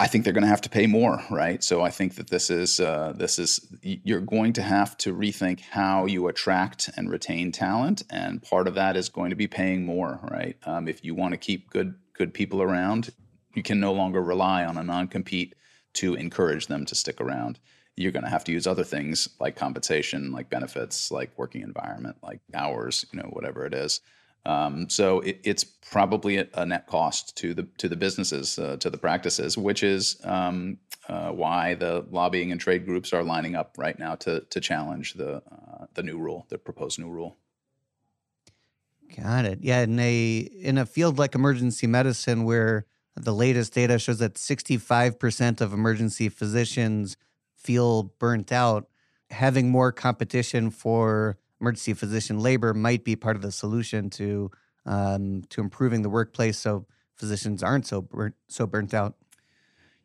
I 0.00 0.08
think 0.08 0.24
they're 0.24 0.32
going 0.32 0.42
to 0.42 0.48
have 0.48 0.62
to 0.62 0.70
pay 0.70 0.86
more, 0.88 1.22
right? 1.30 1.62
So 1.62 1.82
I 1.82 1.90
think 1.90 2.16
that 2.16 2.28
this 2.28 2.50
is 2.50 2.80
uh, 2.80 3.12
this 3.14 3.38
is 3.38 3.72
you're 3.82 4.20
going 4.20 4.52
to 4.54 4.62
have 4.62 4.96
to 4.98 5.14
rethink 5.14 5.60
how 5.60 6.06
you 6.06 6.26
attract 6.26 6.90
and 6.96 7.08
retain 7.08 7.52
talent, 7.52 8.02
and 8.10 8.42
part 8.42 8.66
of 8.66 8.74
that 8.74 8.96
is 8.96 9.08
going 9.08 9.30
to 9.30 9.36
be 9.36 9.46
paying 9.46 9.86
more, 9.86 10.18
right? 10.28 10.56
Um, 10.64 10.88
if 10.88 11.04
you 11.04 11.14
want 11.14 11.32
to 11.32 11.38
keep 11.38 11.70
good 11.70 11.94
good 12.14 12.34
people 12.34 12.62
around, 12.62 13.10
you 13.54 13.62
can 13.62 13.80
no 13.80 13.92
longer 13.92 14.22
rely 14.22 14.64
on 14.64 14.76
a 14.76 14.82
non-compete 14.82 15.54
to 15.94 16.14
encourage 16.14 16.66
them 16.66 16.84
to 16.86 16.94
stick 16.94 17.20
around. 17.20 17.58
You're 17.96 18.12
going 18.12 18.24
to 18.24 18.30
have 18.30 18.44
to 18.44 18.52
use 18.52 18.66
other 18.66 18.84
things 18.84 19.28
like 19.38 19.56
compensation, 19.56 20.32
like 20.32 20.48
benefits, 20.48 21.10
like 21.10 21.30
working 21.36 21.62
environment, 21.62 22.16
like 22.22 22.40
hours, 22.54 23.04
you 23.12 23.20
know, 23.20 23.28
whatever 23.28 23.66
it 23.66 23.74
is. 23.74 24.00
Um, 24.44 24.88
so 24.88 25.20
it, 25.20 25.40
it's 25.44 25.62
probably 25.62 26.38
a, 26.38 26.48
a, 26.54 26.66
net 26.66 26.88
cost 26.88 27.36
to 27.38 27.54
the 27.54 27.68
to 27.78 27.88
the 27.88 27.94
businesses, 27.94 28.58
uh, 28.58 28.76
to 28.78 28.90
the 28.90 28.98
practices, 28.98 29.56
which 29.56 29.84
is 29.84 30.16
um, 30.24 30.78
uh, 31.08 31.30
why 31.30 31.74
the 31.74 32.04
lobbying 32.10 32.50
and 32.50 32.60
trade 32.60 32.84
groups 32.84 33.12
are 33.12 33.22
lining 33.22 33.54
up 33.54 33.76
right 33.78 33.98
now 33.98 34.16
to 34.16 34.40
to 34.40 34.60
challenge 34.60 35.14
the 35.14 35.36
uh, 35.36 35.86
the 35.94 36.02
new 36.02 36.18
rule, 36.18 36.46
the 36.48 36.58
proposed 36.58 36.98
new 36.98 37.08
rule. 37.08 37.36
Got 39.16 39.44
it. 39.44 39.58
Yeah, 39.60 39.82
in 39.82 39.98
a 39.98 40.38
in 40.38 40.78
a 40.78 40.86
field 40.86 41.18
like 41.18 41.36
emergency 41.36 41.86
medicine, 41.86 42.42
where 42.42 42.86
the 43.16 43.32
latest 43.32 43.74
data 43.74 43.98
shows 43.98 44.18
that 44.18 44.34
65% 44.34 45.60
of 45.60 45.72
emergency 45.72 46.28
physicians 46.28 47.16
feel 47.56 48.04
burnt 48.18 48.52
out. 48.52 48.88
Having 49.30 49.70
more 49.70 49.92
competition 49.92 50.70
for 50.70 51.38
emergency 51.60 51.94
physician 51.94 52.38
labor 52.38 52.74
might 52.74 53.04
be 53.04 53.16
part 53.16 53.36
of 53.36 53.42
the 53.42 53.52
solution 53.52 54.10
to 54.10 54.50
um, 54.84 55.42
to 55.48 55.60
improving 55.60 56.02
the 56.02 56.10
workplace 56.10 56.58
so 56.58 56.86
physicians 57.14 57.62
aren't 57.62 57.86
so 57.86 58.02
burnt, 58.02 58.34
so 58.48 58.66
burnt 58.66 58.92
out. 58.92 59.14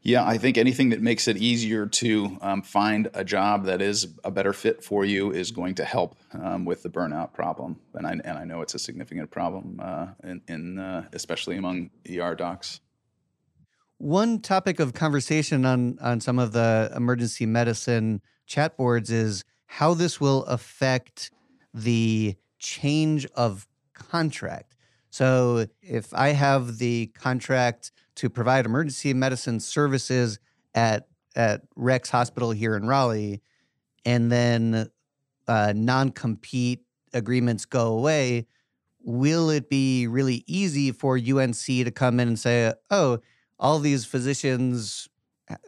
Yeah, 0.04 0.26
I 0.26 0.38
think 0.38 0.58
anything 0.58 0.90
that 0.90 1.02
makes 1.02 1.28
it 1.28 1.38
easier 1.38 1.88
to 1.88 2.38
um, 2.42 2.62
find 2.62 3.10
a 3.14 3.26
job 3.26 3.66
that 3.66 3.82
is 3.82 4.08
a 4.24 4.32
better 4.32 4.54
fit 4.54 4.84
for 4.84 5.04
you 5.04 5.32
is 5.32 5.52
going 5.52 5.76
to 5.76 5.84
help 5.84 6.16
um, 6.32 6.64
with 6.64 6.84
the 6.84 6.90
burnout 6.90 7.34
problem, 7.34 7.80
and 7.96 8.06
I 8.06 8.12
and 8.12 8.38
I 8.38 8.46
know 8.46 8.62
it's 8.62 8.76
a 8.76 8.80
significant 8.80 9.32
problem 9.32 9.80
uh, 9.84 10.08
in, 10.24 10.42
in 10.48 10.80
uh, 10.80 11.08
especially 11.14 11.58
among 11.58 11.90
ER 12.10 12.36
docs. 12.36 12.80
One 14.00 14.42
topic 14.42 14.80
of 14.80 14.94
conversation 14.94 15.66
on 15.66 15.98
on 16.00 16.22
some 16.22 16.38
of 16.38 16.52
the 16.52 16.92
emergency 16.96 17.48
medicine 17.48 18.22
chat 18.46 18.78
boards 18.78 19.10
is 19.10 19.44
how 19.66 19.96
this 19.96 20.22
will 20.22 20.44
affect 20.46 21.32
the 21.74 22.36
change 22.60 23.26
of 23.36 23.68
contract. 23.96 24.76
So 25.10 25.66
if 25.82 26.14
I 26.14 26.30
have 26.30 26.78
the 26.78 27.08
contract 27.08 27.92
to 28.16 28.30
provide 28.30 28.68
emergency 28.68 29.16
medicine 29.16 29.60
services 29.60 30.38
at 30.76 31.08
at 31.36 31.62
Rex 31.76 32.12
Hospital 32.12 32.52
here 32.52 32.76
in 32.76 32.86
Raleigh, 32.86 33.42
and 34.06 34.32
then 34.32 34.92
uh, 35.48 35.74
non-compete 35.76 36.84
agreements 37.14 37.66
go 37.66 37.98
away, 37.98 38.46
will 39.02 39.50
it 39.50 39.70
be 39.70 40.06
really 40.06 40.44
easy 40.46 40.92
for 40.92 41.18
UNC 41.18 41.66
to 41.66 41.92
come 41.92 42.20
in 42.20 42.28
and 42.28 42.38
say, 42.38 42.74
"Oh, 42.92 43.22
all 43.60 43.80
these 43.80 44.06
physicians, 44.06 45.08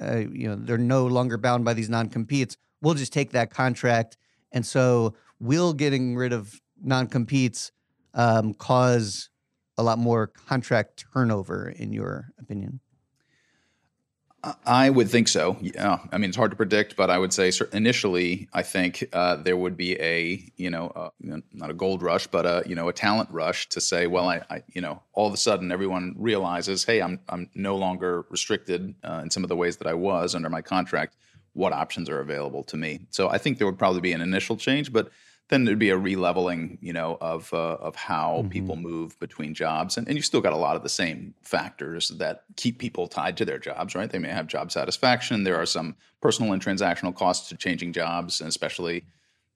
uh, 0.01 0.17
you 0.17 0.47
know, 0.47 0.55
they're 0.55 0.77
no 0.77 1.07
longer 1.07 1.37
bound 1.37 1.65
by 1.65 1.73
these 1.73 1.89
non-competes. 1.89 2.57
We'll 2.81 2.93
just 2.93 3.13
take 3.13 3.31
that 3.31 3.49
contract, 3.51 4.17
and 4.51 4.65
so 4.65 5.15
will 5.39 5.73
getting 5.73 6.15
rid 6.15 6.33
of 6.33 6.59
non-competes 6.81 7.71
um, 8.13 8.53
cause 8.53 9.29
a 9.77 9.83
lot 9.83 9.97
more 9.97 10.27
contract 10.27 11.05
turnover, 11.13 11.69
in 11.69 11.93
your 11.93 12.29
opinion? 12.39 12.79
I 14.65 14.89
would 14.89 15.09
think 15.09 15.27
so. 15.27 15.57
Yeah, 15.59 15.99
I 16.11 16.17
mean 16.17 16.29
it's 16.29 16.37
hard 16.37 16.51
to 16.51 16.57
predict, 16.57 16.95
but 16.95 17.09
I 17.09 17.17
would 17.17 17.33
say 17.33 17.51
initially, 17.73 18.47
I 18.53 18.63
think 18.63 19.03
uh, 19.11 19.35
there 19.35 19.57
would 19.57 19.75
be 19.75 19.99
a 19.99 20.49
you 20.55 20.69
know 20.69 20.87
uh, 20.95 21.09
not 21.51 21.69
a 21.69 21.73
gold 21.73 22.01
rush, 22.01 22.27
but 22.27 22.45
a 22.45 22.63
you 22.65 22.75
know 22.75 22.87
a 22.87 22.93
talent 22.93 23.29
rush 23.31 23.67
to 23.69 23.81
say, 23.81 24.07
well, 24.07 24.29
I, 24.29 24.41
I 24.49 24.63
you 24.73 24.81
know 24.81 25.01
all 25.13 25.27
of 25.27 25.33
a 25.33 25.37
sudden 25.37 25.71
everyone 25.71 26.15
realizes, 26.17 26.85
hey, 26.85 27.01
I'm 27.01 27.19
I'm 27.27 27.49
no 27.53 27.75
longer 27.75 28.25
restricted 28.29 28.95
uh, 29.03 29.21
in 29.23 29.29
some 29.29 29.43
of 29.43 29.49
the 29.49 29.57
ways 29.57 29.77
that 29.77 29.87
I 29.87 29.93
was 29.93 30.35
under 30.35 30.49
my 30.49 30.61
contract. 30.61 31.17
What 31.53 31.73
options 31.73 32.09
are 32.09 32.21
available 32.21 32.63
to 32.65 32.77
me? 32.77 33.01
So 33.09 33.27
I 33.27 33.37
think 33.37 33.57
there 33.57 33.67
would 33.67 33.79
probably 33.79 34.01
be 34.01 34.13
an 34.13 34.21
initial 34.21 34.55
change, 34.55 34.93
but 34.93 35.09
then 35.49 35.65
there'd 35.65 35.79
be 35.79 35.89
a 35.89 35.97
releveling, 35.97 36.77
you 36.79 36.93
know, 36.93 37.17
of 37.19 37.51
uh, 37.53 37.75
of 37.75 37.95
how 37.95 38.37
mm-hmm. 38.39 38.49
people 38.49 38.75
move 38.75 39.19
between 39.19 39.53
jobs, 39.53 39.97
and, 39.97 40.07
and 40.07 40.15
you 40.15 40.21
still 40.21 40.41
got 40.41 40.53
a 40.53 40.57
lot 40.57 40.75
of 40.75 40.83
the 40.83 40.89
same 40.89 41.33
factors 41.41 42.09
that 42.19 42.43
keep 42.55 42.77
people 42.77 43.07
tied 43.07 43.35
to 43.37 43.45
their 43.45 43.57
jobs, 43.57 43.95
right? 43.95 44.09
They 44.09 44.19
may 44.19 44.29
have 44.29 44.47
job 44.47 44.71
satisfaction. 44.71 45.43
There 45.43 45.59
are 45.59 45.65
some 45.65 45.95
personal 46.21 46.53
and 46.53 46.63
transactional 46.63 47.15
costs 47.15 47.49
to 47.49 47.57
changing 47.57 47.93
jobs, 47.93 48.41
and 48.41 48.47
especially, 48.47 49.03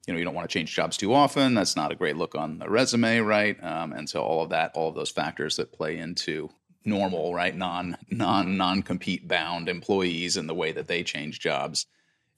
you 0.08 0.14
know, 0.14 0.18
you 0.18 0.26
don't 0.26 0.34
want 0.34 0.50
to 0.50 0.54
change 0.54 0.76
jobs 0.76 0.98
too 0.98 1.14
often. 1.14 1.54
That's 1.54 1.76
not 1.76 1.92
a 1.92 1.96
great 1.96 2.18
look 2.18 2.34
on 2.34 2.58
the 2.58 2.70
resume, 2.70 3.20
right? 3.20 3.64
Um, 3.64 3.94
and 3.94 4.10
so 4.10 4.24
all 4.24 4.44
of 4.44 4.50
that, 4.50 4.72
all 4.74 4.90
of 4.90 4.96
those 4.96 5.12
factors 5.12 5.58
that 5.58 5.72
play 5.72 5.98
into 5.98 6.50
normal, 6.86 7.36
right, 7.36 7.56
non 7.56 7.98
non 8.10 8.58
non 8.58 8.82
compete 8.82 9.28
bound 9.28 9.70
employees 9.70 10.38
and 10.38 10.50
the 10.50 10.56
way 10.56 10.72
that 10.72 10.88
they 10.88 11.04
change 11.04 11.40
jobs 11.40 11.86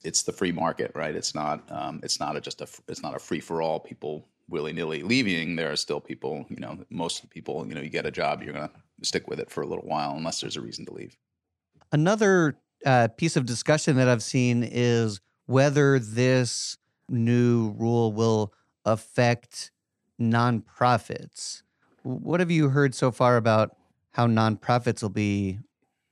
it's 0.05 0.23
the 0.23 0.31
free 0.31 0.51
market, 0.51 0.91
right? 0.95 1.15
It's 1.15 1.35
not 1.35 1.63
um, 1.71 1.99
it's 2.03 2.19
not 2.19 2.35
a, 2.35 2.41
just 2.41 2.61
a 2.61 2.67
it's 2.87 3.01
not 3.01 3.15
a 3.15 3.19
free 3.19 3.39
for 3.39 3.61
all. 3.61 3.79
People 3.79 4.27
willy 4.47 4.73
nilly 4.73 5.01
leaving. 5.01 5.55
There 5.55 5.71
are 5.71 5.75
still 5.75 5.99
people, 5.99 6.45
you 6.49 6.57
know, 6.57 6.77
most 6.89 7.29
people, 7.29 7.65
you 7.67 7.73
know, 7.73 7.81
you 7.81 7.89
get 7.89 8.05
a 8.05 8.11
job, 8.11 8.43
you're 8.43 8.53
gonna 8.53 8.71
stick 9.01 9.27
with 9.27 9.39
it 9.39 9.49
for 9.49 9.61
a 9.61 9.67
little 9.67 9.85
while 9.85 10.15
unless 10.15 10.41
there's 10.41 10.57
a 10.57 10.61
reason 10.61 10.85
to 10.85 10.93
leave. 10.93 11.17
Another 11.91 12.57
uh, 12.85 13.07
piece 13.17 13.35
of 13.35 13.45
discussion 13.45 13.95
that 13.97 14.07
I've 14.07 14.23
seen 14.23 14.63
is 14.63 15.19
whether 15.47 15.99
this 15.99 16.77
new 17.09 17.71
rule 17.77 18.11
will 18.11 18.53
affect 18.83 19.71
nonprofits. 20.21 21.63
What 22.03 22.39
have 22.39 22.51
you 22.51 22.69
heard 22.69 22.93
so 22.93 23.11
far 23.11 23.37
about 23.37 23.75
how 24.11 24.27
nonprofits 24.27 25.01
will 25.01 25.09
be 25.09 25.59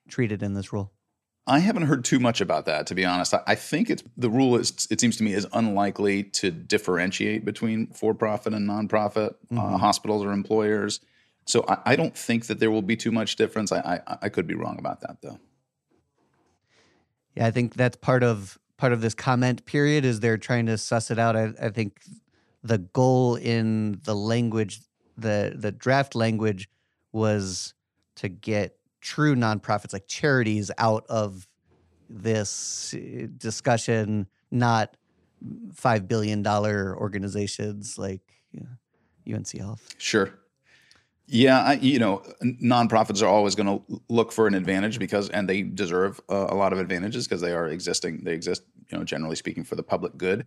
treated 0.08 0.42
in 0.42 0.54
this 0.54 0.74
rule? 0.74 0.93
I 1.46 1.60
haven't 1.60 1.84
heard 1.84 2.06
too 2.06 2.20
much 2.20 2.40
about 2.40 2.66
that, 2.68 2.88
to 2.88 2.96
be 2.96 3.04
honest. 3.04 3.34
I, 3.46 3.56
think 3.56 3.90
it's 3.90 4.04
the 4.16 4.30
rule 4.30 4.56
is 4.56 4.88
it 4.90 5.02
seems 5.02 5.18
to 5.18 5.24
me 5.24 5.34
is 5.34 5.46
unlikely 5.52 6.24
to 6.24 6.52
differentiate 6.52 7.44
between 7.44 7.88
for-profit 7.88 8.54
and 8.54 8.70
nonprofit 8.70 9.32
uh, 9.32 9.34
mm-hmm. 9.52 9.58
uh, 9.60 9.78
hospitals 9.78 10.24
or 10.24 10.32
employers. 10.32 11.02
So 11.46 11.66
I, 11.68 11.78
I, 11.86 11.96
don't 11.98 12.16
think 12.18 12.46
that 12.48 12.60
there 12.60 12.72
will 12.72 12.82
be 12.82 12.96
too 12.96 13.12
much 13.12 13.36
difference. 13.36 13.74
I, 13.74 14.02
I, 14.08 14.18
I 14.24 14.30
could 14.30 14.48
be 14.48 14.54
wrong 14.54 14.80
about 14.80 15.02
that 15.02 15.18
though. 15.22 15.38
Yeah, 17.36 17.48
I 17.48 17.52
think 17.52 17.74
that's 17.74 17.98
part 17.98 18.24
of 18.24 18.58
part 18.78 18.94
of 18.94 19.02
this 19.02 19.14
comment 19.14 19.66
period 19.66 20.06
is 20.06 20.22
they're 20.22 20.38
trying 20.38 20.68
to 20.68 20.78
suss 20.78 21.12
it 21.12 21.20
out. 21.20 21.36
I, 21.36 21.54
I 21.62 21.70
think 21.70 22.00
the 22.64 22.78
goal 22.78 23.36
in 23.36 24.00
the 24.06 24.16
language, 24.16 24.80
the 25.18 25.54
the 25.54 25.74
draft 25.74 26.16
language, 26.16 26.70
was 27.12 27.74
to 28.16 28.30
get 28.30 28.78
true 29.04 29.36
nonprofits 29.36 29.94
like 29.94 30.08
charities 30.08 30.72
out 30.78 31.06
of 31.10 31.48
this 32.10 32.96
uh, 32.96 33.28
discussion, 33.38 34.28
not 34.50 34.96
five 35.74 36.08
billion 36.08 36.42
dollar 36.42 36.98
organizations 36.98 37.98
like 37.98 38.22
you 38.52 38.62
know, 38.62 39.36
UNC 39.36 39.52
Health. 39.52 39.94
Sure. 39.98 40.34
Yeah, 41.26 41.62
I, 41.62 41.74
you 41.74 42.00
know, 42.00 42.22
nonprofits 42.44 43.22
are 43.22 43.28
always 43.28 43.56
going 43.56 43.68
to 43.68 44.02
look 44.10 44.32
for 44.32 44.46
an 44.46 44.54
advantage 44.54 45.00
because, 45.00 45.30
and 45.30 45.50
they 45.50 45.62
deserve 45.62 46.20
uh, 46.30 46.48
a 46.50 46.56
lot 46.56 46.74
of 46.74 46.80
advantages 46.80 47.28
because 47.28 47.42
they 47.42 47.54
are 47.54 47.68
existing. 47.68 48.24
They 48.24 48.34
exist, 48.34 48.64
you 48.92 48.98
know, 48.98 49.04
generally 49.04 49.38
speaking, 49.38 49.64
for 49.64 49.76
the 49.76 49.84
public 49.84 50.18
good. 50.18 50.46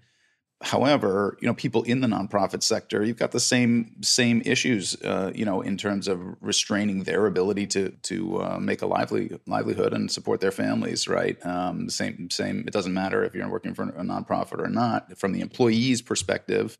However, 0.62 1.36
you 1.40 1.46
know, 1.46 1.52
people 1.52 1.82
in 1.82 2.00
the 2.00 2.06
nonprofit 2.06 2.62
sector, 2.62 3.04
you've 3.04 3.18
got 3.18 3.32
the 3.32 3.40
same 3.40 3.94
same 4.02 4.40
issues, 4.46 4.96
uh, 5.02 5.30
you 5.34 5.44
know, 5.44 5.60
in 5.60 5.76
terms 5.76 6.08
of 6.08 6.18
restraining 6.40 7.02
their 7.02 7.26
ability 7.26 7.66
to 7.68 7.90
to 7.90 8.42
uh, 8.42 8.58
make 8.58 8.80
a 8.80 8.86
lively 8.86 9.38
livelihood 9.46 9.92
and 9.92 10.10
support 10.10 10.40
their 10.40 10.50
families. 10.50 11.08
Right? 11.08 11.44
Um, 11.44 11.90
same 11.90 12.30
same. 12.30 12.64
It 12.66 12.72
doesn't 12.72 12.94
matter 12.94 13.22
if 13.22 13.34
you're 13.34 13.48
working 13.50 13.74
for 13.74 13.82
a 13.82 14.02
nonprofit 14.02 14.58
or 14.58 14.68
not. 14.68 15.18
From 15.18 15.32
the 15.32 15.40
employee's 15.40 16.00
perspective, 16.00 16.78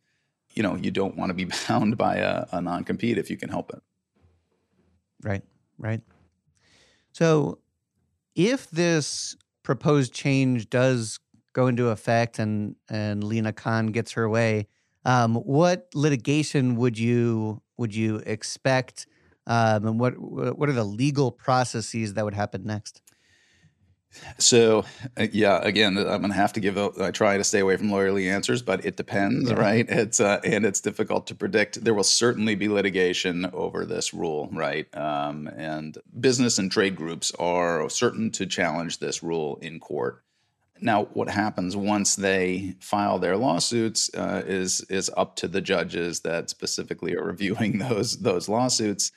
you 0.55 0.63
know, 0.63 0.75
you 0.75 0.91
don't 0.91 1.17
want 1.17 1.29
to 1.29 1.35
be 1.35 1.45
bound 1.69 1.99
by 1.99 2.17
a, 2.17 2.47
a 2.53 2.63
non 2.63 2.83
compete 2.83 3.19
if 3.19 3.29
you 3.31 3.37
can 3.37 3.51
help 3.51 3.71
it. 3.71 3.83
Right. 5.23 5.43
Right. 5.79 6.01
So, 7.13 7.59
if 8.35 8.71
this 8.71 9.37
proposed 9.63 10.15
change 10.15 10.71
does 10.71 11.19
go 11.57 11.67
into 11.69 11.89
effect 11.89 12.39
and 12.39 12.77
and 12.89 13.25
Lina 13.25 13.53
Khan 13.53 13.87
gets 13.87 14.13
her 14.13 14.29
way, 14.29 14.69
um, 15.07 15.37
what 15.37 15.89
litigation 15.95 16.77
would 16.77 16.99
you 16.99 17.63
would 17.79 17.95
you 17.95 18.23
expect, 18.27 19.07
um, 19.47 19.87
and 19.87 19.99
what 19.99 20.13
what 20.19 20.69
are 20.69 20.75
the 20.75 20.85
legal 20.85 21.33
processes 21.33 22.15
that 22.15 22.25
would 22.25 22.35
happen 22.35 22.65
next? 22.65 23.01
So, 24.39 24.85
uh, 25.19 25.27
yeah, 25.33 25.61
again, 25.63 25.99
I'm 25.99 26.21
going 26.21 26.31
to 26.31 26.37
have 26.37 26.55
to 26.55 26.61
give. 26.61 26.77
A, 26.79 26.91
I 27.01 27.11
try 27.11 27.37
to 27.37 27.45
stay 27.45 27.61
away 27.61 27.77
from 27.77 27.91
lawyerly 27.91 28.31
answers, 28.31 28.63
but 28.63 28.85
it 28.85 28.97
depends, 28.97 29.51
yeah. 29.51 29.57
right? 29.57 29.87
It's 29.89 30.21
uh, 30.21 30.41
and 30.45 30.65
it's 30.65 30.81
difficult 30.81 31.27
to 31.29 31.35
predict. 31.35 31.85
There 31.85 31.95
will 31.95 32.05
certainly 32.05 32.55
be 32.55 32.69
litigation 32.69 33.51
over 33.53 33.85
this 33.85 34.15
rule, 34.15 34.49
right? 34.53 34.87
Um, 34.97 35.49
and 35.57 35.99
business 36.19 36.59
and 36.59 36.71
trade 36.71 36.97
groups 36.97 37.33
are 37.39 37.89
certain 37.91 38.31
to 38.33 38.47
challenge 38.47 38.99
this 38.99 39.23
rule 39.23 39.59
in 39.61 39.81
court. 39.81 40.23
Now, 40.81 41.05
what 41.13 41.29
happens 41.29 41.77
once 41.77 42.17
they 42.17 42.75
file 42.81 43.19
their 43.19 43.37
lawsuits 43.37 44.11
uh, 44.15 44.43
is 44.47 44.81
is 44.83 45.11
up 45.17 45.37
to 45.37 45.49
the 45.49 45.61
judges 45.61 46.21
that 46.21 46.51
specifically 46.51 47.15
are 47.17 47.25
reviewing 47.25 47.79
those 47.89 48.19
those 48.19 48.49
lawsuits. 48.49 49.13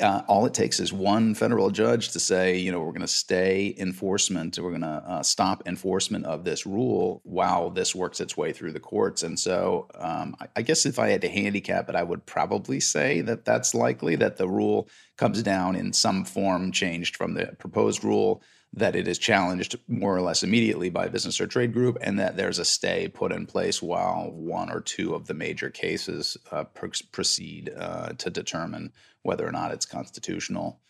Uh, 0.00 0.22
all 0.26 0.46
it 0.46 0.54
takes 0.54 0.80
is 0.80 0.92
one 0.92 1.32
federal 1.32 1.70
judge 1.70 2.08
to 2.08 2.18
say, 2.18 2.56
you 2.56 2.72
know, 2.72 2.80
we're 2.80 2.90
going 2.90 3.02
to 3.02 3.06
stay 3.06 3.72
enforcement, 3.78 4.58
we're 4.58 4.70
going 4.70 4.80
to 4.80 4.88
uh, 4.88 5.22
stop 5.22 5.62
enforcement 5.66 6.24
of 6.24 6.44
this 6.44 6.66
rule 6.66 7.20
while 7.24 7.70
this 7.70 7.94
works 7.94 8.20
its 8.20 8.36
way 8.36 8.52
through 8.52 8.72
the 8.72 8.80
courts. 8.80 9.22
And 9.22 9.38
so, 9.38 9.86
um, 9.94 10.34
I, 10.40 10.48
I, 10.56 10.62
guess 10.62 10.86
if 10.86 10.98
I 10.98 11.10
had 11.10 11.20
to 11.20 11.28
handicap 11.28 11.88
it, 11.88 11.94
I 11.94 12.02
would 12.02 12.26
probably 12.26 12.80
say 12.80 13.20
that 13.20 13.44
that's 13.44 13.74
likely 13.74 14.16
that 14.16 14.38
the 14.38 14.48
rule 14.48 14.88
comes 15.18 15.40
down 15.42 15.76
in 15.76 15.92
some 15.92 16.24
form 16.24 16.72
changed 16.72 17.14
from 17.14 17.34
the 17.34 17.54
proposed 17.58 18.02
rule 18.02 18.42
that 18.74 18.96
it 18.96 19.06
is 19.06 19.18
challenged 19.18 19.78
more 19.86 20.16
or 20.16 20.22
less 20.22 20.42
immediately 20.42 20.88
by 20.88 21.06
a 21.06 21.10
business 21.10 21.40
or 21.40 21.46
trade 21.46 21.72
group, 21.72 21.98
and 22.00 22.18
that 22.18 22.36
there's 22.36 22.58
a 22.58 22.64
stay 22.64 23.08
put 23.08 23.32
in 23.32 23.46
place 23.46 23.82
while 23.82 24.30
one 24.30 24.70
or 24.70 24.80
two 24.80 25.14
of 25.14 25.26
the 25.26 25.34
major 25.34 25.68
cases 25.68 26.36
uh, 26.50 26.64
pr- 26.64 26.86
proceed 27.12 27.70
uh, 27.76 28.10
to 28.14 28.30
determine 28.30 28.92
whether 29.22 29.46
or 29.46 29.52
not 29.52 29.72
it's 29.72 29.86
constitutional. 29.86 30.80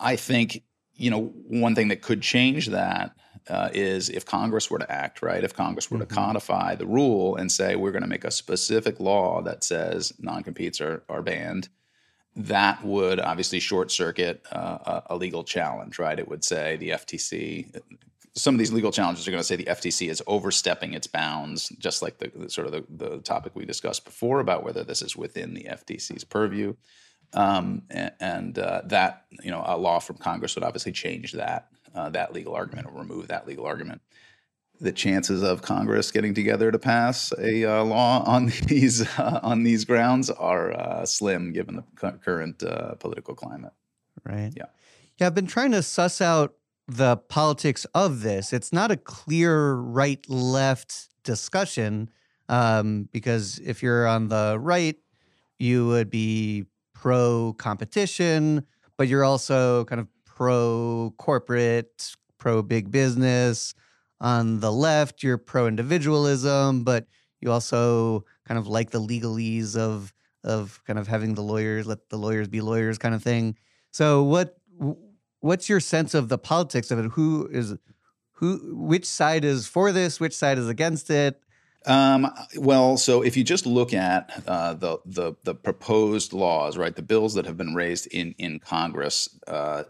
I 0.00 0.16
think 0.16 0.62
you 0.94 1.10
know 1.10 1.26
one 1.46 1.74
thing 1.74 1.88
that 1.88 2.02
could 2.02 2.22
change 2.22 2.68
that 2.68 3.14
uh, 3.48 3.68
is 3.72 4.08
if 4.08 4.24
Congress 4.24 4.70
were 4.70 4.78
to 4.78 4.90
act 4.90 5.22
right, 5.22 5.44
if 5.44 5.54
Congress 5.54 5.90
were 5.90 5.98
mm-hmm. 5.98 6.08
to 6.08 6.14
codify 6.14 6.74
the 6.74 6.86
rule 6.86 7.36
and 7.36 7.52
say 7.52 7.76
we're 7.76 7.92
going 7.92 8.02
to 8.02 8.08
make 8.08 8.24
a 8.24 8.30
specific 8.30 8.98
law 9.00 9.42
that 9.42 9.64
says 9.64 10.12
non-competes 10.18 10.80
are, 10.80 11.02
are 11.08 11.22
banned 11.22 11.68
that 12.36 12.84
would 12.84 13.20
obviously 13.20 13.60
short 13.60 13.90
circuit 13.90 14.44
uh, 14.52 15.00
a 15.06 15.16
legal 15.16 15.44
challenge, 15.44 15.98
right? 15.98 16.18
It 16.18 16.28
would 16.28 16.44
say 16.44 16.76
the 16.76 16.90
FTC. 16.90 17.80
Some 18.34 18.54
of 18.54 18.58
these 18.58 18.72
legal 18.72 18.92
challenges 18.92 19.26
are 19.26 19.32
going 19.32 19.40
to 19.40 19.46
say 19.46 19.56
the 19.56 19.64
FTC 19.64 20.08
is 20.08 20.22
overstepping 20.26 20.94
its 20.94 21.08
bounds, 21.08 21.68
just 21.70 22.00
like 22.00 22.18
the, 22.18 22.48
sort 22.48 22.68
of 22.68 22.72
the, 22.72 22.84
the, 22.88 23.18
topic 23.18 23.52
we 23.56 23.64
discussed 23.64 24.04
before 24.04 24.38
about 24.38 24.62
whether 24.62 24.84
this 24.84 25.02
is 25.02 25.16
within 25.16 25.52
the 25.54 25.64
FTC's 25.64 26.22
purview. 26.22 26.74
Um, 27.32 27.82
and, 27.90 28.12
and 28.20 28.58
uh, 28.58 28.82
that 28.86 29.24
you 29.42 29.50
know 29.50 29.62
a 29.64 29.76
law 29.76 29.98
from 29.98 30.16
Congress 30.16 30.54
would 30.54 30.64
obviously 30.64 30.92
change 30.92 31.32
that 31.32 31.68
uh, 31.94 32.10
that 32.10 32.32
legal 32.32 32.54
argument 32.54 32.86
or 32.86 32.98
remove 32.98 33.28
that 33.28 33.46
legal 33.46 33.66
argument 33.66 34.00
the 34.80 34.92
chances 34.92 35.42
of 35.42 35.62
Congress 35.62 36.10
getting 36.10 36.32
together 36.34 36.70
to 36.70 36.78
pass 36.78 37.32
a 37.38 37.64
uh, 37.64 37.84
law 37.84 38.24
on 38.24 38.46
these 38.66 39.06
uh, 39.18 39.40
on 39.42 39.62
these 39.62 39.84
grounds 39.84 40.30
are 40.30 40.72
uh, 40.72 41.04
slim 41.04 41.52
given 41.52 41.76
the 41.76 42.12
current 42.24 42.62
uh, 42.62 42.94
political 42.94 43.34
climate. 43.34 43.72
Right. 44.24 44.52
Yeah. 44.56 44.66
Yeah, 45.18 45.26
I've 45.26 45.34
been 45.34 45.46
trying 45.46 45.72
to 45.72 45.82
suss 45.82 46.22
out 46.22 46.54
the 46.88 47.18
politics 47.18 47.84
of 47.94 48.22
this. 48.22 48.52
It's 48.52 48.72
not 48.72 48.90
a 48.90 48.96
clear 48.96 49.74
right 49.74 50.24
left 50.28 51.08
discussion 51.24 52.08
um, 52.48 53.08
because 53.12 53.58
if 53.58 53.82
you're 53.82 54.06
on 54.06 54.28
the 54.28 54.56
right, 54.58 54.96
you 55.58 55.86
would 55.88 56.08
be 56.08 56.64
pro 56.94 57.54
competition, 57.58 58.66
but 58.96 59.08
you're 59.08 59.24
also 59.24 59.84
kind 59.84 60.00
of 60.00 60.08
pro 60.24 61.12
corporate, 61.18 62.16
pro 62.38 62.62
big 62.62 62.90
business 62.90 63.74
on 64.20 64.60
the 64.60 64.72
left, 64.72 65.22
you're 65.22 65.38
pro 65.38 65.66
individualism, 65.66 66.84
but 66.84 67.06
you 67.40 67.50
also 67.50 68.24
kind 68.46 68.58
of 68.58 68.66
like 68.66 68.90
the 68.90 69.00
legalese 69.00 69.76
of 69.76 70.12
of 70.42 70.82
kind 70.86 70.98
of 70.98 71.06
having 71.06 71.34
the 71.34 71.42
lawyers 71.42 71.86
let 71.86 72.08
the 72.08 72.16
lawyers 72.16 72.48
be 72.48 72.60
lawyers 72.60 72.98
kind 72.98 73.14
of 73.14 73.22
thing. 73.22 73.56
So 73.90 74.22
what 74.22 74.58
what's 75.40 75.68
your 75.68 75.80
sense 75.80 76.14
of 76.14 76.28
the 76.28 76.38
politics 76.38 76.90
of 76.90 76.98
it? 76.98 77.10
Who 77.12 77.48
is 77.50 77.74
who 78.32 78.74
which 78.74 79.06
side 79.06 79.44
is 79.44 79.66
for 79.66 79.92
this, 79.92 80.20
which 80.20 80.34
side 80.34 80.58
is 80.58 80.68
against 80.68 81.10
it? 81.10 81.40
Um, 81.86 82.30
well, 82.56 82.98
so 82.98 83.22
if 83.22 83.38
you 83.38 83.44
just 83.44 83.64
look 83.64 83.94
at 83.94 84.42
uh, 84.46 84.74
the, 84.74 84.98
the 85.06 85.34
the 85.44 85.54
proposed 85.54 86.34
laws, 86.34 86.76
right, 86.76 86.94
the 86.94 87.02
bills 87.02 87.34
that 87.34 87.46
have 87.46 87.56
been 87.56 87.74
raised 87.74 88.06
in 88.08 88.34
in 88.38 88.58
Congress 88.58 89.28
uh, 89.46 89.84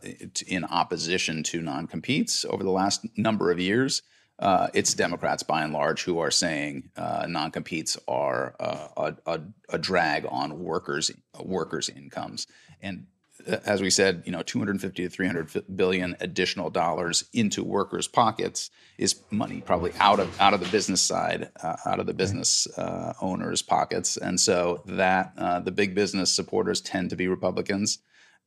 in 0.47 0.65
opposition 0.65 1.43
to 1.45 1.61
non 1.61 1.89
competes 1.89 2.45
over 2.45 2.63
the 2.63 2.71
last 2.71 3.07
number 3.17 3.51
of 3.51 3.59
years, 3.59 4.03
uh, 4.41 4.69
it's 4.73 4.95
Democrats 4.95 5.43
by 5.43 5.63
and 5.63 5.73
large 5.73 6.03
who 6.03 6.19
are 6.19 6.31
saying 6.31 6.89
uh, 6.97 7.27
non-competes 7.29 7.99
are 8.09 8.57
uh, 8.59 8.89
a, 8.97 9.15
a, 9.27 9.41
a, 9.69 9.79
drag 9.79 10.27
on 10.31 10.59
workers 10.59 11.11
workers' 11.39 11.91
incomes. 11.91 12.47
And 12.81 13.07
uh, 13.47 13.59
as 13.67 13.83
we 13.83 13.91
said, 13.91 14.23
you 14.25 14.33
know, 14.33 14.43
250 14.43 15.03
to 15.03 15.11
300 15.11 15.77
billion 15.77 16.17
additional 16.21 16.71
dollars 16.71 17.25
into 17.35 17.63
workers' 17.63 18.09
pockets 18.09 18.71
is 18.97 19.21
money 19.31 19.61
probably 19.61 19.93
out 20.01 20.19
of 20.19 20.41
out 20.41 20.55
of 20.55 20.61
the 20.61 20.69
business 20.71 21.03
side, 21.03 21.51
uh, 21.63 21.77
out 21.85 22.01
of 22.01 22.07
the 22.07 22.15
business 22.15 22.67
uh, 22.79 23.13
owners' 23.21 23.61
pockets. 23.61 24.17
And 24.17 24.41
so 24.41 24.83
that 24.87 25.37
the 25.65 25.73
big 25.73 25.95
business 25.95 26.33
supporters 26.33 26.81
tend 26.81 27.11
to 27.11 27.17
be 27.17 27.29
Republicans. 27.29 27.99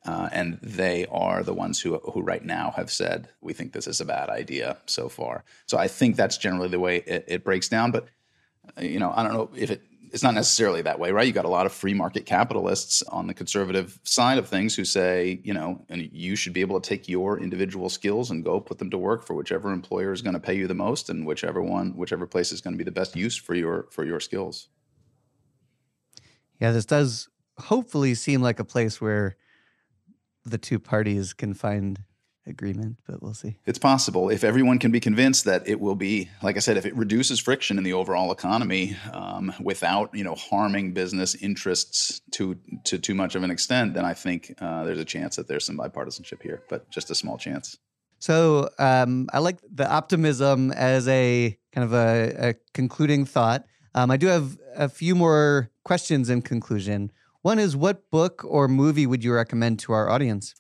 Uh, 0.06 0.28
and 0.34 0.60
they 0.62 1.06
are 1.12 1.44
the 1.44 1.54
ones 1.54 1.80
who, 1.80 1.98
who 2.00 2.22
right 2.22 2.44
now 2.44 2.74
have 2.76 2.92
said, 2.92 3.30
we 3.42 3.54
think 3.54 3.72
this 3.72 3.88
is 3.88 4.02
a 4.02 4.06
bad 4.06 4.30
idea 4.30 4.78
so 4.86 5.08
far. 5.08 5.46
So 5.66 5.78
I 5.78 5.88
think 5.88 6.16
that's 6.16 6.38
generally 6.38 6.68
the 6.68 6.80
way 6.80 6.98
it, 6.98 7.24
it 7.28 7.44
breaks 7.44 7.70
down. 7.70 7.92
But, 7.92 8.08
uh, 8.78 8.82
you 8.82 9.00
know, 9.00 9.14
I 9.16 9.24
don't 9.24 9.34
know 9.34 9.50
if 9.56 9.72
it, 9.72 9.82
it's 10.12 10.22
not 10.22 10.36
necessarily 10.36 10.82
that 10.84 11.00
way, 11.00 11.12
right? 11.12 11.26
You 11.26 11.34
got 11.34 11.46
a 11.46 11.50
lot 11.50 11.66
of 11.66 11.72
free 11.72 11.94
market 11.94 12.26
capitalists 12.26 13.02
on 13.04 13.26
the 13.26 13.34
conservative 13.34 14.00
side 14.04 14.38
of 14.38 14.48
things 14.48 14.76
who 14.76 14.86
say, 14.86 15.42
you 15.44 15.54
know, 15.54 15.84
and 15.90 16.08
you 16.12 16.36
should 16.36 16.54
be 16.54 16.62
able 16.62 16.80
to 16.80 16.88
take 16.88 17.10
your 17.10 17.40
individual 17.40 17.90
skills 17.90 18.30
and 18.30 18.44
go 18.44 18.60
put 18.60 18.78
them 18.78 18.92
to 18.92 18.98
work 18.98 19.26
for 19.26 19.34
whichever 19.34 19.72
employer 19.72 20.12
is 20.12 20.22
going 20.22 20.36
to 20.36 20.40
pay 20.40 20.54
you 20.54 20.68
the 20.68 20.76
most 20.76 21.10
and 21.10 21.26
whichever 21.26 21.64
one, 21.64 21.98
whichever 21.98 22.28
place 22.28 22.52
is 22.52 22.62
going 22.62 22.74
to 22.74 22.78
be 22.78 22.84
the 22.84 22.92
best 22.92 23.16
use 23.16 23.36
for 23.36 23.56
your 23.56 23.88
for 23.90 24.06
your 24.06 24.20
skills. 24.20 24.68
Yeah, 26.60 26.72
this 26.72 26.86
does 26.86 27.30
hopefully 27.58 28.14
seem 28.14 28.42
like 28.42 28.60
a 28.60 28.66
place 28.66 29.02
where 29.02 29.36
the 30.46 30.58
two 30.58 30.80
parties 30.80 31.34
can 31.34 31.54
find 31.54 32.04
agreement, 32.46 32.98
but 33.08 33.22
we'll 33.22 33.34
see. 33.34 33.58
It's 33.66 33.80
possible 33.80 34.30
if 34.30 34.44
everyone 34.44 34.80
can 34.80 34.92
be 34.92 35.00
convinced 35.00 35.46
that 35.46 35.68
it 35.68 35.80
will 35.80 35.96
be, 35.96 36.30
like 36.42 36.58
I 36.58 36.60
said, 36.60 36.78
if 36.78 36.86
it 36.86 36.96
reduces 36.96 37.40
friction 37.40 37.78
in 37.78 37.84
the 37.84 37.94
overall 37.94 38.32
economy 38.32 38.98
um, 39.12 39.54
without 39.62 40.14
you 40.14 40.24
know 40.24 40.36
harming 40.36 40.94
business 40.94 41.36
interests 41.36 42.22
to 42.32 42.58
to 42.86 42.98
too 42.98 43.16
much 43.16 43.36
of 43.36 43.44
an 43.44 43.52
extent, 43.52 43.94
then 43.94 44.06
I 44.06 44.14
think 44.14 44.54
uh, 44.60 44.84
there's 44.84 45.00
a 45.00 45.06
chance 45.06 45.36
that 45.38 45.48
there's 45.48 45.66
some 45.66 45.78
bipartisanship 45.78 46.42
here, 46.42 46.64
but 46.70 46.90
just 46.90 47.10
a 47.12 47.16
small 47.16 47.38
chance. 47.38 47.78
So 48.20 48.70
um, 48.80 49.28
I 49.34 49.40
like 49.40 49.58
the 49.70 49.90
optimism 49.90 50.72
as 50.72 51.08
a 51.10 51.58
kind 51.74 51.84
of 51.84 51.94
a, 51.94 52.50
a 52.50 52.56
concluding 52.74 53.26
thought. 53.26 53.66
Um, 53.96 54.12
I 54.12 54.18
do 54.18 54.28
have 54.28 54.58
a 54.76 54.88
few 54.90 55.14
more 55.14 55.70
questions 55.84 56.30
in 56.30 56.42
conclusion. 56.42 57.12
One 57.44 57.60
is, 57.60 57.76
what 57.76 58.10
book 58.10 58.44
or 58.48 58.70
movie 58.70 59.06
would 59.06 59.24
you 59.24 59.34
recommend 59.34 59.80
to 59.80 59.92
our 59.92 60.10
audience? 60.10 60.56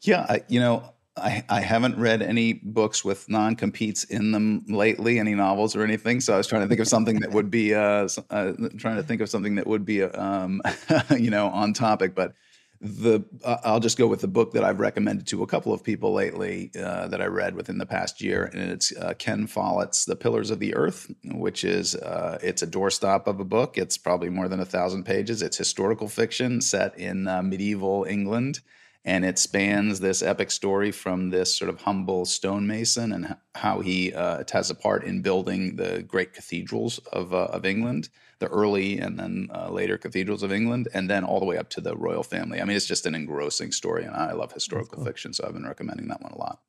Yeah, 0.00 0.24
I, 0.26 0.40
you 0.48 0.58
know, 0.58 0.94
I, 1.18 1.44
I 1.50 1.60
haven't 1.60 1.98
read 1.98 2.22
any 2.22 2.54
books 2.54 3.04
with 3.04 3.28
non 3.28 3.56
competes 3.56 4.04
in 4.04 4.32
them 4.32 4.64
lately, 4.68 5.18
any 5.18 5.34
novels 5.34 5.76
or 5.76 5.84
anything. 5.84 6.20
So 6.20 6.32
I 6.32 6.38
was 6.38 6.46
trying 6.46 6.62
to 6.62 6.68
think 6.68 6.80
of 6.80 6.88
something 6.88 7.20
that 7.20 7.32
would 7.32 7.50
be, 7.50 7.74
uh, 7.74 8.08
uh, 8.30 8.52
trying 8.78 8.96
to 8.96 9.02
think 9.02 9.20
of 9.20 9.28
something 9.28 9.56
that 9.56 9.66
would 9.66 9.84
be, 9.84 10.02
um, 10.02 10.62
you 11.10 11.30
know, 11.30 11.48
on 11.48 11.74
topic. 11.74 12.14
But 12.14 12.32
the 12.80 13.24
uh, 13.44 13.56
I'll 13.64 13.80
just 13.80 13.98
go 13.98 14.06
with 14.06 14.20
the 14.20 14.28
book 14.28 14.52
that 14.52 14.62
I've 14.62 14.78
recommended 14.78 15.26
to 15.28 15.42
a 15.42 15.46
couple 15.46 15.72
of 15.72 15.82
people 15.82 16.12
lately 16.12 16.70
uh, 16.78 17.08
that 17.08 17.20
I 17.20 17.26
read 17.26 17.54
within 17.54 17.78
the 17.78 17.86
past 17.86 18.20
year, 18.20 18.44
and 18.44 18.70
it's 18.70 18.96
uh, 18.96 19.14
Ken 19.18 19.46
Follett's 19.46 20.04
*The 20.04 20.16
Pillars 20.16 20.50
of 20.50 20.60
the 20.60 20.74
Earth*, 20.74 21.10
which 21.24 21.64
is 21.64 21.96
uh, 21.96 22.38
it's 22.42 22.62
a 22.62 22.66
doorstop 22.66 23.26
of 23.26 23.40
a 23.40 23.44
book. 23.44 23.78
It's 23.78 23.98
probably 23.98 24.30
more 24.30 24.48
than 24.48 24.60
a 24.60 24.64
thousand 24.64 25.04
pages. 25.04 25.42
It's 25.42 25.56
historical 25.56 26.08
fiction 26.08 26.60
set 26.60 26.96
in 26.98 27.26
uh, 27.26 27.42
medieval 27.42 28.06
England 28.08 28.60
and 29.04 29.24
it 29.24 29.38
spans 29.38 30.00
this 30.00 30.22
epic 30.22 30.50
story 30.50 30.90
from 30.90 31.30
this 31.30 31.56
sort 31.56 31.68
of 31.68 31.80
humble 31.80 32.24
stonemason 32.24 33.12
and 33.12 33.36
how 33.54 33.80
he 33.80 34.12
uh, 34.12 34.42
has 34.52 34.70
a 34.70 34.74
part 34.74 35.04
in 35.04 35.22
building 35.22 35.76
the 35.76 36.02
great 36.02 36.32
cathedrals 36.32 36.98
of, 37.12 37.32
uh, 37.32 37.44
of 37.46 37.64
England, 37.64 38.08
the 38.38 38.48
early 38.48 38.98
and 38.98 39.18
then 39.18 39.48
uh, 39.54 39.70
later 39.70 39.96
cathedrals 39.96 40.42
of 40.42 40.52
England, 40.52 40.88
and 40.94 41.08
then 41.08 41.24
all 41.24 41.40
the 41.40 41.46
way 41.46 41.56
up 41.56 41.70
to 41.70 41.80
the 41.80 41.96
royal 41.96 42.22
family. 42.22 42.60
I 42.60 42.64
mean, 42.64 42.76
it's 42.76 42.86
just 42.86 43.06
an 43.06 43.14
engrossing 43.14 43.72
story, 43.72 44.04
and 44.04 44.14
I 44.14 44.32
love 44.32 44.52
historical 44.52 44.96
cool. 44.96 45.04
fiction, 45.04 45.32
so 45.32 45.44
I've 45.46 45.54
been 45.54 45.66
recommending 45.66 46.08
that 46.08 46.20
one 46.20 46.32
a 46.32 46.38
lot. 46.38 46.60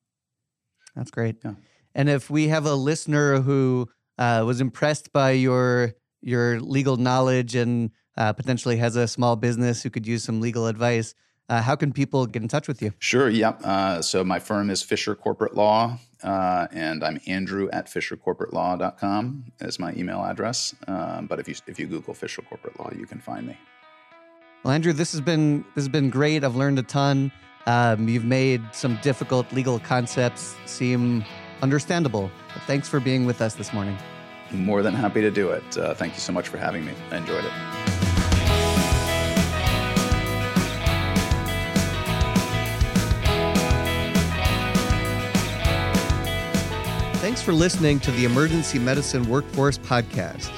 That's 0.96 1.12
great. 1.12 1.38
Yeah. 1.44 1.54
And 1.96 2.10
if 2.10 2.30
we 2.30 2.48
have 2.48 2.65
a 2.65 2.76
listener 2.76 3.42
who 3.42 3.89
uh, 4.18 4.44
was 4.46 4.62
impressed 4.62 5.12
by 5.12 5.32
your 5.32 5.94
your 6.22 6.60
legal 6.60 6.98
knowledge 6.98 7.56
and 7.56 7.92
uh, 8.18 8.34
potentially 8.34 8.76
has 8.78 8.98
a 8.98 9.08
small 9.08 9.38
business 9.38 9.82
who 9.82 9.89
could 9.89 10.06
use 10.06 10.24
some 10.24 10.42
legal 10.42 10.68
advice, 10.68 11.15
uh, 11.50 11.62
how 11.62 11.76
can 11.76 11.92
people 11.92 12.26
get 12.26 12.42
in 12.42 12.48
touch 12.48 12.68
with 12.68 12.82
you? 12.82 12.94
Sure. 13.00 13.30
Yep. 13.30 13.62
Uh, 13.64 14.02
so 14.02 14.24
my 14.24 14.40
firm 14.40 14.70
is 14.70 14.82
Fisher 14.82 15.16
Corporate 15.16 15.56
Law, 15.56 15.98
uh, 16.24 16.68
and 16.72 17.04
I'm 17.04 17.20
Andrew 17.28 17.70
at 17.72 17.88
FisherCorporateLaw.com 17.88 19.52
is 19.62 19.80
my 19.80 19.94
email 19.94 20.24
address. 20.24 20.76
Um, 20.88 21.28
but 21.28 21.40
if 21.40 21.48
you 21.48 21.56
if 21.68 21.80
you 21.80 21.88
Google 21.88 22.14
Fisher 22.14 22.42
Corporate 22.44 22.80
Law, 22.80 22.92
you 22.98 23.06
can 23.06 23.20
find 23.20 23.48
me. 23.48 23.58
Well, 24.64 24.74
Andrew, 24.74 24.94
this 24.94 25.12
has 25.12 25.22
been 25.22 25.66
this 25.76 25.84
has 25.84 25.90
been 25.90 26.10
great. 26.10 26.44
I've 26.44 26.56
learned 26.56 26.80
a 26.80 26.84
ton. 26.84 27.32
Um, 27.66 28.08
you've 28.08 28.26
made 28.26 28.62
some 28.72 28.98
difficult 29.02 29.52
legal 29.54 29.80
concepts 29.80 30.56
seem 30.66 31.24
understandable. 31.62 32.32
But 32.54 32.64
thanks 32.64 32.88
for 32.88 33.00
being 33.00 33.26
with 33.26 33.42
us 33.42 33.56
this 33.56 33.74
morning. 33.74 33.98
More 34.52 34.82
than 34.82 34.94
happy 34.94 35.22
to 35.22 35.30
do 35.30 35.52
it. 35.52 35.78
Uh, 35.78 35.94
thank 35.94 36.14
you 36.14 36.20
so 36.20 36.34
much 36.34 36.48
for 36.48 36.58
having 36.58 36.86
me. 36.86 36.94
I 37.12 37.18
enjoyed 37.18 37.46
it. 37.46 37.69
Thanks 47.39 47.47
for 47.47 47.54
listening 47.54 48.02
to 48.02 48.12
the 48.12 48.25
Emergency 48.25 48.78
Medicine 48.80 49.30
Workforce 49.30 49.78
Podcast. 49.78 50.52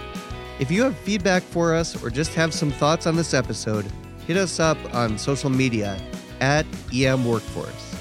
If 0.57 0.71
you 0.71 0.81
have 0.81 0.97
feedback 0.97 1.43
for 1.43 1.75
us 1.75 2.03
or 2.03 2.09
just 2.09 2.33
have 2.33 2.55
some 2.55 2.71
thoughts 2.71 3.05
on 3.05 3.15
this 3.15 3.35
episode, 3.35 3.85
hit 4.25 4.35
us 4.35 4.59
up 4.59 4.79
on 4.91 5.19
social 5.19 5.51
media 5.51 6.01
at 6.39 6.65
EM 6.91 7.23
Workforce. 7.23 7.95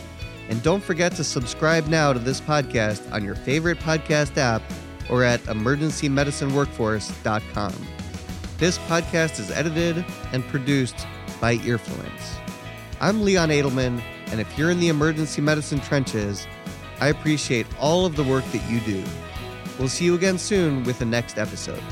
And 0.48 0.62
don't 0.62 0.82
forget 0.82 1.14
to 1.16 1.24
subscribe 1.24 1.88
now 1.88 2.14
to 2.14 2.18
this 2.18 2.40
podcast 2.40 3.12
on 3.12 3.22
your 3.22 3.34
favorite 3.34 3.80
podcast 3.80 4.38
app 4.38 4.62
or 5.10 5.24
at 5.24 5.40
emergencymedicineworkforce.com. 5.40 7.74
This 8.56 8.78
podcast 8.78 9.40
is 9.40 9.50
edited 9.50 10.06
and 10.32 10.42
produced 10.44 11.06
by 11.38 11.58
Earfluence. 11.58 12.38
I'm 12.98 13.24
Leon 13.24 13.50
Adelman, 13.50 14.02
and 14.28 14.40
if 14.40 14.56
you're 14.56 14.70
in 14.70 14.80
the 14.80 14.88
emergency 14.88 15.42
medicine 15.42 15.80
trenches, 15.80 16.46
I 17.00 17.08
appreciate 17.08 17.66
all 17.78 18.06
of 18.06 18.16
the 18.16 18.24
work 18.24 18.44
that 18.52 18.70
you 18.70 18.80
do. 18.80 19.02
We'll 19.78 19.88
see 19.88 20.04
you 20.04 20.14
again 20.14 20.38
soon 20.38 20.84
with 20.84 20.98
the 20.98 21.06
next 21.06 21.38
episode. 21.38 21.82